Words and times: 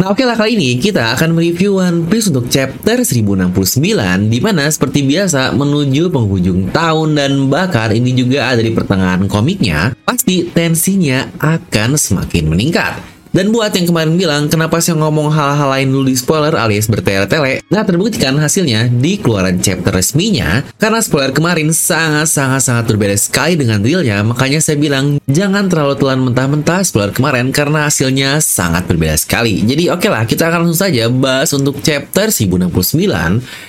Nah 0.00 0.10
oke 0.10 0.24
lah 0.24 0.32
kali 0.32 0.56
ini 0.56 0.80
kita 0.80 1.12
akan 1.12 1.36
mereview 1.36 1.76
One 1.76 2.08
Piece 2.08 2.32
untuk 2.32 2.48
chapter 2.48 3.04
1069 3.04 3.52
di 4.32 4.40
mana 4.40 4.64
seperti 4.72 5.04
biasa 5.04 5.52
menuju 5.60 6.08
penghujung 6.08 6.72
tahun 6.72 7.12
dan 7.12 7.52
bahkan 7.52 7.92
ini 7.92 8.16
juga 8.16 8.48
ada 8.48 8.64
di 8.64 8.72
pertengahan 8.72 9.28
komiknya 9.28 9.92
pasti 10.08 10.48
tensinya 10.48 11.28
akan 11.36 12.00
semakin 12.00 12.48
meningkat. 12.48 13.11
Dan 13.32 13.48
buat 13.48 13.72
yang 13.72 13.88
kemarin 13.88 14.12
bilang, 14.20 14.52
kenapa 14.52 14.76
sih 14.84 14.92
ngomong 14.92 15.32
hal-hal 15.32 15.72
lain 15.72 15.88
dulu 15.88 16.12
di 16.12 16.16
spoiler 16.20 16.52
alias 16.52 16.84
bertele-tele? 16.84 17.64
Nah, 17.72 17.80
terbuktikan 17.80 18.36
hasilnya 18.36 18.92
di 18.92 19.16
keluaran 19.16 19.56
chapter 19.56 19.88
resminya, 19.88 20.60
karena 20.76 21.00
spoiler 21.00 21.32
kemarin 21.32 21.72
sangat-sangat-sangat 21.72 22.84
berbeda 22.92 23.16
sekali 23.16 23.56
dengan 23.56 23.80
realnya, 23.80 24.20
makanya 24.20 24.60
saya 24.60 24.76
bilang, 24.76 25.16
jangan 25.24 25.64
terlalu 25.72 25.96
telan 25.96 26.20
mentah-mentah 26.28 26.84
spoiler 26.84 27.16
kemarin, 27.16 27.48
karena 27.56 27.88
hasilnya 27.88 28.36
sangat 28.44 28.84
berbeda 28.84 29.16
sekali. 29.16 29.64
Jadi 29.64 29.88
oke 29.88 30.12
lah, 30.12 30.28
kita 30.28 30.52
akan 30.52 30.68
langsung 30.68 30.84
saja 30.84 31.08
bahas 31.08 31.56
untuk 31.56 31.80
chapter 31.80 32.28
1069, 32.28 32.68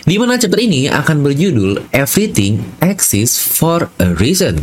di 0.03 0.15
mana 0.19 0.35
chapter 0.35 0.59
ini 0.59 0.91
akan 0.91 1.23
berjudul 1.23 1.87
Everything 1.95 2.59
Exists 2.83 3.39
for 3.39 3.87
a 4.03 4.11
Reason. 4.19 4.59